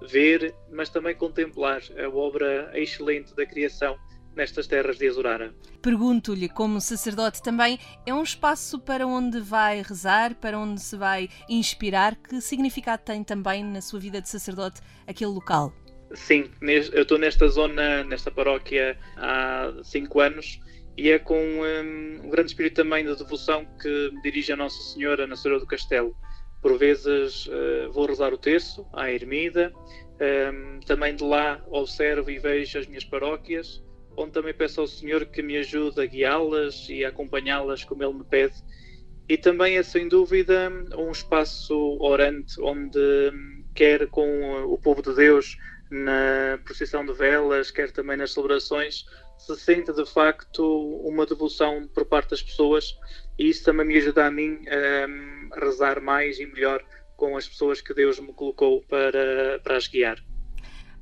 ver, 0.00 0.54
mas 0.70 0.88
também 0.88 1.14
contemplar 1.14 1.82
a 2.02 2.08
obra 2.08 2.70
excelente 2.74 3.34
da 3.36 3.44
criação 3.44 3.98
nestas 4.34 4.66
terras 4.66 4.96
de 4.96 5.06
Azurara. 5.06 5.54
Pergunto-lhe, 5.82 6.48
como 6.48 6.80
sacerdote 6.80 7.42
também, 7.42 7.78
é 8.06 8.14
um 8.14 8.22
espaço 8.22 8.78
para 8.78 9.06
onde 9.06 9.40
vai 9.40 9.82
rezar, 9.82 10.34
para 10.36 10.58
onde 10.58 10.80
se 10.80 10.96
vai 10.96 11.28
inspirar? 11.48 12.16
Que 12.16 12.40
significado 12.40 13.02
tem 13.04 13.22
também 13.22 13.62
na 13.62 13.82
sua 13.82 14.00
vida 14.00 14.22
de 14.22 14.28
sacerdote 14.30 14.80
aquele 15.06 15.30
local? 15.30 15.70
Sim, 16.14 16.50
eu 16.60 17.02
estou 17.02 17.18
nesta 17.18 17.48
zona, 17.48 18.04
nesta 18.04 18.30
paróquia 18.30 18.98
há 19.16 19.72
cinco 19.82 20.20
anos 20.20 20.60
e 20.96 21.10
é 21.10 21.18
com 21.18 21.38
um, 21.38 22.26
um 22.26 22.28
grande 22.28 22.50
espírito 22.50 22.76
também 22.76 23.04
de 23.04 23.16
devoção 23.16 23.66
que 23.80 24.10
me 24.12 24.20
dirige 24.22 24.52
a 24.52 24.56
Nossa 24.56 24.80
Senhora 24.92 25.26
na 25.26 25.36
Senhora 25.36 25.60
do 25.60 25.66
Castelo. 25.66 26.14
Por 26.60 26.76
vezes 26.76 27.46
uh, 27.46 27.90
vou 27.92 28.06
rezar 28.06 28.32
o 28.32 28.38
terço 28.38 28.86
à 28.92 29.10
ermida, 29.10 29.72
um, 30.52 30.80
também 30.80 31.16
de 31.16 31.24
lá 31.24 31.64
observo 31.70 32.30
e 32.30 32.38
vejo 32.38 32.78
as 32.78 32.86
minhas 32.86 33.04
paróquias, 33.04 33.82
onde 34.14 34.32
também 34.32 34.52
peço 34.52 34.82
ao 34.82 34.86
Senhor 34.86 35.24
que 35.26 35.42
me 35.42 35.56
ajude 35.56 36.00
a 36.00 36.06
guiá-las 36.06 36.88
e 36.90 37.04
a 37.04 37.08
acompanhá-las 37.08 37.84
como 37.84 38.04
Ele 38.04 38.14
me 38.14 38.24
pede. 38.24 38.54
E 39.28 39.38
também 39.38 39.78
é 39.78 39.82
sem 39.82 40.08
dúvida 40.08 40.70
um 40.94 41.10
espaço 41.10 41.74
orante 42.00 42.60
onde 42.60 42.98
hum, 42.98 43.64
quer 43.74 44.06
com 44.08 44.64
o 44.64 44.76
povo 44.76 45.00
de 45.00 45.14
Deus 45.14 45.56
na 45.92 46.58
procissão 46.64 47.04
de 47.04 47.12
velas, 47.12 47.70
quer 47.70 47.90
também 47.92 48.16
nas 48.16 48.32
celebrações, 48.32 49.04
se 49.36 49.54
sente 49.56 49.92
de 49.92 50.06
facto 50.06 50.64
uma 51.04 51.26
devoção 51.26 51.86
por 51.88 52.06
parte 52.06 52.30
das 52.30 52.42
pessoas 52.42 52.96
e 53.38 53.50
isso 53.50 53.64
também 53.64 53.86
me 53.86 53.98
ajuda 53.98 54.26
a 54.26 54.30
mim 54.30 54.58
a 54.68 55.60
rezar 55.60 56.00
mais 56.00 56.38
e 56.38 56.46
melhor 56.46 56.82
com 57.16 57.36
as 57.36 57.46
pessoas 57.46 57.80
que 57.80 57.92
Deus 57.92 58.18
me 58.18 58.32
colocou 58.32 58.82
para, 58.88 59.60
para 59.62 59.76
as 59.76 59.86
guiar. 59.86 60.18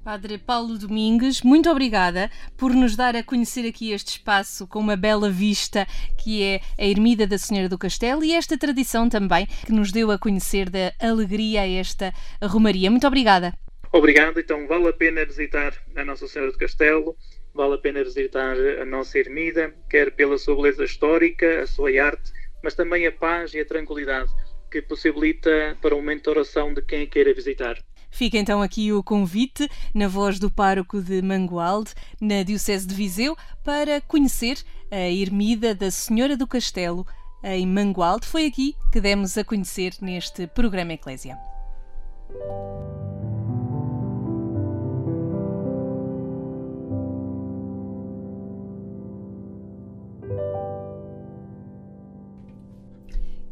Padre 0.02 0.38
Paulo 0.38 0.78
Domingues, 0.78 1.42
muito 1.42 1.70
obrigada 1.70 2.30
por 2.56 2.72
nos 2.72 2.96
dar 2.96 3.14
a 3.14 3.22
conhecer 3.22 3.68
aqui 3.68 3.92
este 3.92 4.12
espaço 4.12 4.66
com 4.66 4.78
uma 4.80 4.96
bela 4.96 5.30
vista 5.30 5.86
que 6.18 6.42
é 6.42 6.60
a 6.78 6.86
Ermida 6.86 7.26
da 7.26 7.36
Senhora 7.36 7.68
do 7.68 7.78
Castelo 7.78 8.24
e 8.24 8.32
esta 8.32 8.56
tradição 8.56 9.08
também 9.08 9.46
que 9.66 9.72
nos 9.72 9.92
deu 9.92 10.10
a 10.10 10.18
conhecer 10.18 10.70
da 10.70 10.92
alegria 10.98 11.60
a 11.60 11.68
esta 11.68 12.12
romaria. 12.42 12.90
Muito 12.90 13.06
obrigada. 13.06 13.52
Obrigado, 13.92 14.38
então 14.38 14.66
vale 14.68 14.88
a 14.88 14.92
pena 14.92 15.24
visitar 15.24 15.74
a 15.96 16.04
Nossa 16.04 16.28
Senhora 16.28 16.52
do 16.52 16.58
Castelo, 16.58 17.16
vale 17.52 17.74
a 17.74 17.78
pena 17.78 18.04
visitar 18.04 18.56
a 18.80 18.84
nossa 18.84 19.18
ermida, 19.18 19.74
quer 19.88 20.12
pela 20.12 20.38
sua 20.38 20.54
beleza 20.54 20.84
histórica, 20.84 21.62
a 21.62 21.66
sua 21.66 21.90
arte, 22.00 22.32
mas 22.62 22.74
também 22.74 23.06
a 23.06 23.12
paz 23.12 23.52
e 23.52 23.60
a 23.60 23.64
tranquilidade 23.64 24.30
que 24.70 24.80
possibilita 24.80 25.76
para 25.82 25.94
um 25.94 25.98
momento 25.98 26.24
de 26.24 26.30
oração 26.30 26.72
de 26.72 26.82
quem 26.82 27.02
a 27.02 27.06
queira 27.06 27.34
visitar. 27.34 27.76
Fica 28.12 28.38
então 28.38 28.62
aqui 28.62 28.92
o 28.92 29.02
convite, 29.02 29.68
na 29.94 30.08
voz 30.08 30.38
do 30.38 30.50
pároco 30.50 31.00
de 31.00 31.20
Mangualde, 31.22 31.92
na 32.20 32.42
Diocese 32.42 32.86
de 32.86 32.94
Viseu, 32.94 33.36
para 33.64 34.00
conhecer 34.00 34.58
a 34.90 35.08
ermida 35.08 35.74
da 35.74 35.90
Senhora 35.90 36.36
do 36.36 36.46
Castelo 36.46 37.06
em 37.42 37.66
Mangualde. 37.66 38.26
Foi 38.26 38.46
aqui 38.46 38.74
que 38.92 39.00
demos 39.00 39.38
a 39.38 39.44
conhecer 39.44 39.94
neste 40.00 40.46
programa 40.46 40.92
Eclésia. 40.92 41.36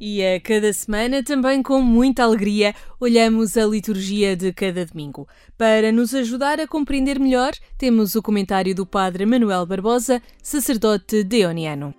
E 0.01 0.25
a 0.25 0.41
cada 0.41 0.73
semana, 0.73 1.25
também 1.25 1.61
com 1.61 1.81
muita 1.81 2.23
alegria, 2.23 2.73
olhamos 3.01 3.57
a 3.57 3.67
liturgia 3.67 4.37
de 4.37 4.53
cada 4.53 4.87
domingo. 4.87 5.27
Para 5.57 5.91
nos 5.91 6.15
ajudar 6.15 6.61
a 6.61 6.69
compreender 6.69 7.19
melhor, 7.19 7.53
temos 7.77 8.15
o 8.15 8.23
comentário 8.23 8.75
do 8.75 8.87
Padre 8.87 9.27
Manuel 9.27 9.67
Barbosa, 9.67 10.23
sacerdote 10.41 11.25
deoniano. 11.25 11.93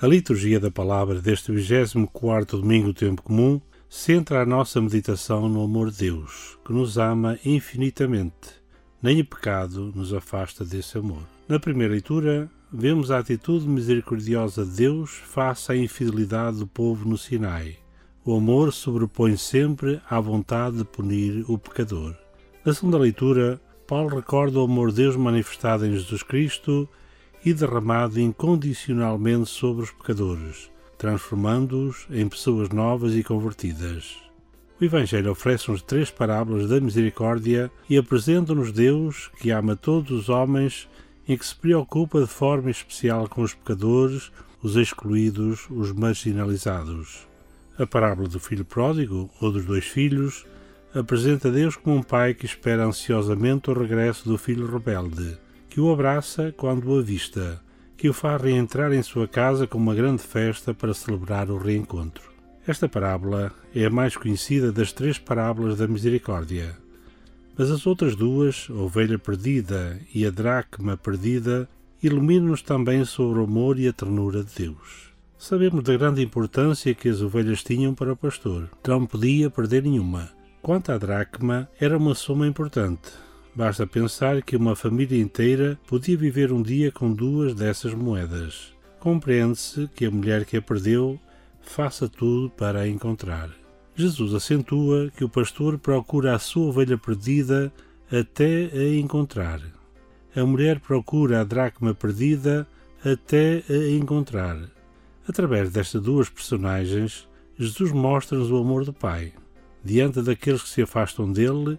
A 0.00 0.06
liturgia 0.06 0.58
da 0.58 0.70
palavra 0.70 1.20
deste 1.20 1.52
24 1.52 2.56
domingo 2.56 2.86
do 2.86 2.94
tempo 2.94 3.20
comum 3.20 3.60
centra 3.86 4.40
a 4.40 4.46
nossa 4.46 4.80
meditação 4.80 5.46
no 5.46 5.62
amor 5.62 5.90
de 5.90 5.98
Deus, 5.98 6.58
que 6.64 6.72
nos 6.72 6.96
ama 6.96 7.38
infinitamente. 7.44 8.60
Nem 9.02 9.20
o 9.20 9.24
pecado 9.26 9.92
nos 9.94 10.14
afasta 10.14 10.64
desse 10.64 10.96
amor. 10.96 11.22
Na 11.46 11.60
primeira 11.60 11.92
leitura, 11.92 12.50
vemos 12.72 13.10
a 13.10 13.18
atitude 13.18 13.66
misericordiosa 13.66 14.64
de 14.64 14.70
Deus 14.70 15.10
face 15.10 15.72
à 15.72 15.76
infidelidade 15.76 16.58
do 16.58 16.66
povo 16.66 17.08
no 17.08 17.18
Sinai. 17.18 17.76
O 18.24 18.36
amor 18.36 18.72
sobrepõe 18.72 19.36
sempre 19.36 20.00
à 20.08 20.20
vontade 20.20 20.76
de 20.76 20.84
punir 20.84 21.44
o 21.48 21.58
pecador. 21.58 22.14
Na 22.64 22.72
segunda 22.72 22.98
leitura, 22.98 23.60
Paulo 23.86 24.14
recorda 24.14 24.60
o 24.60 24.64
amor 24.64 24.90
de 24.90 24.96
Deus 24.96 25.16
manifestado 25.16 25.84
em 25.84 25.92
Jesus 25.92 26.22
Cristo 26.22 26.88
e 27.44 27.52
derramado 27.52 28.20
incondicionalmente 28.20 29.48
sobre 29.48 29.82
os 29.82 29.90
pecadores, 29.90 30.70
transformando-os 30.96 32.06
em 32.10 32.28
pessoas 32.28 32.68
novas 32.68 33.14
e 33.14 33.24
convertidas. 33.24 34.16
O 34.80 34.84
Evangelho 34.84 35.32
oferece-nos 35.32 35.82
três 35.82 36.10
parábolas 36.10 36.68
da 36.68 36.80
misericórdia 36.80 37.70
e 37.88 37.98
apresenta-nos 37.98 38.70
Deus 38.70 39.30
que 39.40 39.50
ama 39.50 39.74
todos 39.74 40.10
os 40.10 40.28
homens 40.28 40.88
e 41.30 41.38
que 41.38 41.46
se 41.46 41.54
preocupa 41.54 42.20
de 42.20 42.26
forma 42.26 42.72
especial 42.72 43.28
com 43.28 43.42
os 43.42 43.54
pecadores, 43.54 44.32
os 44.60 44.74
excluídos, 44.74 45.68
os 45.70 45.92
marginalizados. 45.92 47.24
A 47.78 47.86
parábola 47.86 48.28
do 48.28 48.40
filho 48.40 48.64
pródigo, 48.64 49.30
ou 49.40 49.52
dos 49.52 49.64
dois 49.64 49.84
filhos, 49.84 50.44
apresenta 50.92 51.48
Deus 51.48 51.76
como 51.76 51.94
um 51.94 52.02
pai 52.02 52.34
que 52.34 52.46
espera 52.46 52.84
ansiosamente 52.84 53.70
o 53.70 53.78
regresso 53.78 54.28
do 54.28 54.36
filho 54.36 54.66
rebelde, 54.66 55.38
que 55.68 55.80
o 55.80 55.92
abraça 55.92 56.52
quando 56.56 56.90
o 56.90 56.98
avista, 56.98 57.62
que 57.96 58.08
o 58.08 58.12
faz 58.12 58.42
reentrar 58.42 58.92
em 58.92 59.00
sua 59.00 59.28
casa 59.28 59.68
com 59.68 59.78
uma 59.78 59.94
grande 59.94 60.24
festa 60.24 60.74
para 60.74 60.92
celebrar 60.92 61.48
o 61.48 61.58
reencontro. 61.58 62.28
Esta 62.66 62.88
parábola 62.88 63.52
é 63.72 63.84
a 63.84 63.90
mais 63.90 64.16
conhecida 64.16 64.72
das 64.72 64.90
três 64.90 65.16
parábolas 65.16 65.78
da 65.78 65.86
misericórdia. 65.86 66.76
Mas 67.60 67.70
as 67.70 67.86
outras 67.86 68.16
duas, 68.16 68.70
ovelha 68.70 69.18
perdida 69.18 70.00
e 70.14 70.24
a 70.24 70.30
dracma 70.30 70.96
perdida, 70.96 71.68
iluminam-nos 72.02 72.62
também 72.62 73.04
sobre 73.04 73.38
o 73.38 73.44
amor 73.44 73.78
e 73.78 73.86
a 73.86 73.92
ternura 73.92 74.42
de 74.42 74.64
Deus. 74.64 75.12
Sabemos 75.36 75.84
da 75.84 75.94
grande 75.94 76.22
importância 76.22 76.94
que 76.94 77.06
as 77.06 77.20
ovelhas 77.20 77.62
tinham 77.62 77.94
para 77.94 78.14
o 78.14 78.16
pastor. 78.16 78.70
Não 78.88 79.04
podia 79.04 79.50
perder 79.50 79.82
nenhuma. 79.82 80.30
Quanto 80.62 80.90
à 80.90 80.96
dracma, 80.96 81.68
era 81.78 81.98
uma 81.98 82.14
soma 82.14 82.46
importante. 82.46 83.10
Basta 83.54 83.86
pensar 83.86 84.40
que 84.40 84.56
uma 84.56 84.74
família 84.74 85.20
inteira 85.20 85.78
podia 85.86 86.16
viver 86.16 86.54
um 86.54 86.62
dia 86.62 86.90
com 86.90 87.12
duas 87.12 87.54
dessas 87.54 87.92
moedas. 87.92 88.72
Compreende-se 88.98 89.86
que 89.94 90.06
a 90.06 90.10
mulher 90.10 90.46
que 90.46 90.56
a 90.56 90.62
perdeu 90.62 91.20
faça 91.60 92.08
tudo 92.08 92.48
para 92.48 92.80
a 92.80 92.88
encontrar. 92.88 93.59
Jesus 94.00 94.34
acentua 94.34 95.10
que 95.16 95.22
o 95.22 95.28
pastor 95.28 95.78
procura 95.78 96.34
a 96.34 96.38
sua 96.38 96.68
ovelha 96.68 96.96
perdida 96.96 97.72
até 98.10 98.70
a 98.72 98.94
encontrar. 98.98 99.60
A 100.34 100.44
mulher 100.44 100.80
procura 100.80 101.40
a 101.40 101.44
dracma 101.44 101.94
perdida 101.94 102.66
até 103.04 103.62
a 103.68 103.90
encontrar. 103.92 104.58
Através 105.28 105.70
destas 105.70 106.02
duas 106.02 106.28
personagens, 106.28 107.28
Jesus 107.58 107.92
mostra-nos 107.92 108.50
o 108.50 108.56
amor 108.56 108.84
do 108.84 108.92
Pai. 108.92 109.32
Diante 109.84 110.22
daqueles 110.22 110.62
que 110.62 110.68
se 110.68 110.82
afastam 110.82 111.30
dele, 111.30 111.78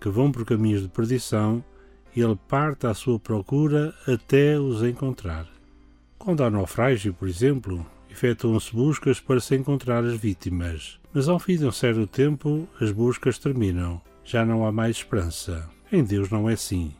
que 0.00 0.08
vão 0.08 0.32
por 0.32 0.44
caminhos 0.44 0.82
de 0.82 0.88
perdição, 0.88 1.64
ele 2.16 2.38
parte 2.48 2.86
à 2.86 2.94
sua 2.94 3.18
procura 3.18 3.94
até 4.06 4.58
os 4.58 4.82
encontrar. 4.82 5.46
Quando 6.18 6.42
há 6.42 6.50
naufrágio, 6.50 7.14
por 7.14 7.28
exemplo, 7.28 7.86
efetuam-se 8.10 8.74
buscas 8.74 9.20
para 9.20 9.40
se 9.40 9.54
encontrar 9.56 10.04
as 10.04 10.18
vítimas. 10.18 10.99
Mas 11.12 11.28
ao 11.28 11.38
fim 11.38 11.56
de 11.56 11.66
um 11.66 11.72
certo 11.72 12.06
tempo, 12.06 12.68
as 12.80 12.92
buscas 12.92 13.38
terminam. 13.38 14.00
Já 14.24 14.44
não 14.44 14.64
há 14.64 14.70
mais 14.70 14.96
esperança. 14.96 15.68
Em 15.90 16.04
Deus 16.04 16.30
não 16.30 16.48
é 16.48 16.52
assim. 16.52 16.94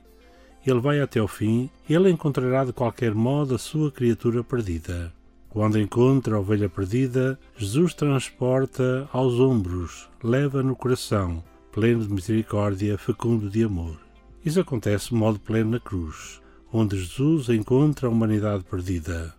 Ele 0.66 0.80
vai 0.80 1.00
até 1.00 1.22
o 1.22 1.28
fim 1.28 1.70
e 1.88 1.94
ele 1.94 2.10
encontrará 2.10 2.64
de 2.64 2.72
qualquer 2.72 3.14
modo 3.14 3.54
a 3.54 3.58
sua 3.58 3.90
criatura 3.90 4.42
perdida. 4.42 5.12
Quando 5.48 5.80
encontra 5.80 6.36
a 6.36 6.40
ovelha 6.40 6.68
perdida, 6.68 7.38
Jesus 7.56 7.94
transporta 7.94 9.08
aos 9.12 9.34
ombros, 9.40 10.08
leva 10.22 10.62
no 10.62 10.76
coração, 10.76 11.42
pleno 11.72 12.06
de 12.06 12.12
misericórdia, 12.12 12.98
fecundo 12.98 13.48
de 13.48 13.64
amor. 13.64 13.98
Isso 14.44 14.60
acontece 14.60 15.08
de 15.08 15.14
modo 15.14 15.40
pleno 15.40 15.70
na 15.70 15.80
cruz, 15.80 16.40
onde 16.72 16.98
Jesus 16.98 17.48
encontra 17.48 18.06
a 18.06 18.10
humanidade 18.10 18.64
perdida. 18.64 19.34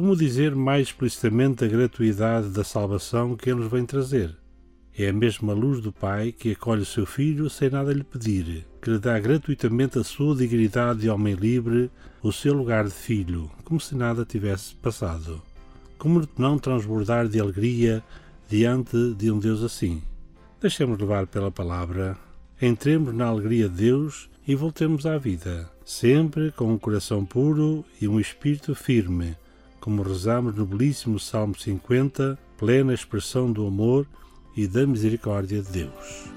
Como 0.00 0.16
dizer 0.16 0.56
mais 0.56 0.86
explicitamente 0.86 1.62
a 1.62 1.68
gratuidade 1.68 2.48
da 2.48 2.64
salvação 2.64 3.36
que 3.36 3.50
Ele 3.50 3.60
nos 3.60 3.70
vem 3.70 3.84
trazer? 3.84 4.34
É 4.96 5.10
a 5.10 5.12
mesma 5.12 5.52
luz 5.52 5.82
do 5.82 5.92
Pai 5.92 6.32
que 6.32 6.52
acolhe 6.52 6.80
o 6.80 6.86
seu 6.86 7.04
filho 7.04 7.50
sem 7.50 7.68
nada 7.68 7.92
lhe 7.92 8.02
pedir, 8.02 8.66
que 8.80 8.88
lhe 8.88 8.98
dá 8.98 9.20
gratuitamente 9.20 9.98
a 9.98 10.02
sua 10.02 10.34
dignidade 10.34 11.00
de 11.00 11.10
homem 11.10 11.34
livre, 11.34 11.90
o 12.22 12.32
seu 12.32 12.54
lugar 12.54 12.86
de 12.86 12.92
filho, 12.92 13.50
como 13.62 13.78
se 13.78 13.94
nada 13.94 14.24
tivesse 14.24 14.74
passado. 14.74 15.42
Como 15.98 16.26
não 16.38 16.58
transbordar 16.58 17.28
de 17.28 17.38
alegria 17.38 18.02
diante 18.48 19.12
de 19.12 19.30
um 19.30 19.38
Deus 19.38 19.62
assim? 19.62 20.02
Deixemos 20.62 20.98
levar 20.98 21.26
pela 21.26 21.50
palavra, 21.50 22.16
entremos 22.58 23.14
na 23.14 23.26
alegria 23.26 23.68
de 23.68 23.76
Deus 23.76 24.30
e 24.48 24.54
voltemos 24.54 25.04
à 25.04 25.18
vida, 25.18 25.70
sempre 25.84 26.50
com 26.52 26.72
um 26.72 26.78
coração 26.78 27.22
puro 27.22 27.84
e 28.00 28.08
um 28.08 28.18
espírito 28.18 28.74
firme, 28.74 29.36
como 29.80 30.02
rezamos 30.02 30.54
no 30.54 30.66
belíssimo 30.66 31.18
Salmo 31.18 31.58
50, 31.58 32.38
plena 32.56 32.92
expressão 32.92 33.50
do 33.50 33.66
amor 33.66 34.06
e 34.56 34.66
da 34.66 34.86
misericórdia 34.86 35.62
de 35.62 35.70
Deus. 35.70 36.30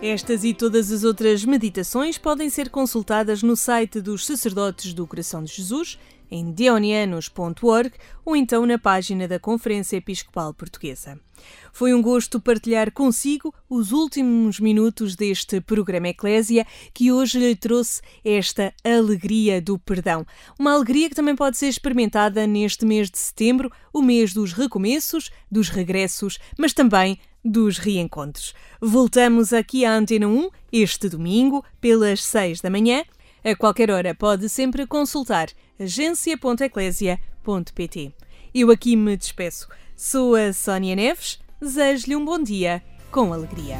Estas 0.00 0.44
e 0.44 0.54
todas 0.54 0.92
as 0.92 1.02
outras 1.02 1.44
meditações 1.44 2.16
podem 2.16 2.48
ser 2.48 2.70
consultadas 2.70 3.42
no 3.42 3.56
site 3.56 4.00
dos 4.00 4.24
Sacerdotes 4.24 4.94
do 4.94 5.06
Coração 5.06 5.42
de 5.42 5.52
Jesus, 5.52 5.98
em 6.30 6.50
deonianos.org 6.52 7.92
ou 8.24 8.36
então 8.36 8.66
na 8.66 8.78
página 8.78 9.26
da 9.26 9.38
Conferência 9.38 9.96
Episcopal 9.96 10.52
Portuguesa. 10.54 11.18
Foi 11.72 11.94
um 11.94 12.02
gosto 12.02 12.40
partilhar 12.40 12.92
consigo 12.92 13.54
os 13.68 13.92
últimos 13.92 14.58
minutos 14.58 15.14
deste 15.14 15.60
programa 15.60 16.08
Eclésia 16.08 16.66
que 16.92 17.12
hoje 17.12 17.38
lhe 17.38 17.54
trouxe 17.54 18.02
esta 18.24 18.74
alegria 18.84 19.60
do 19.60 19.78
perdão. 19.78 20.26
Uma 20.58 20.72
alegria 20.74 21.08
que 21.08 21.14
também 21.14 21.36
pode 21.36 21.56
ser 21.56 21.68
experimentada 21.68 22.46
neste 22.46 22.84
mês 22.84 23.10
de 23.10 23.18
setembro, 23.18 23.70
o 23.92 24.02
mês 24.02 24.32
dos 24.32 24.52
recomeços, 24.52 25.30
dos 25.50 25.68
regressos, 25.68 26.38
mas 26.58 26.72
também 26.72 27.18
dos 27.44 27.78
reencontros. 27.78 28.54
Voltamos 28.80 29.52
aqui 29.52 29.84
à 29.84 29.94
Antena 29.94 30.26
1 30.26 30.50
este 30.72 31.08
domingo, 31.08 31.64
pelas 31.80 32.22
6 32.24 32.60
da 32.60 32.70
manhã. 32.70 33.04
A 33.44 33.54
qualquer 33.54 33.90
hora 33.90 34.14
pode 34.14 34.48
sempre 34.48 34.86
consultar 34.86 35.48
agência.eclésia.pt. 35.78 38.12
Eu 38.54 38.70
aqui 38.70 38.96
me 38.96 39.16
despeço. 39.16 39.68
Sou 39.96 40.34
a 40.34 40.52
Sónia 40.52 40.94
Neves. 40.96 41.38
Desejo-lhe 41.60 42.16
um 42.16 42.24
bom 42.24 42.42
dia 42.42 42.82
com 43.10 43.32
alegria. 43.32 43.78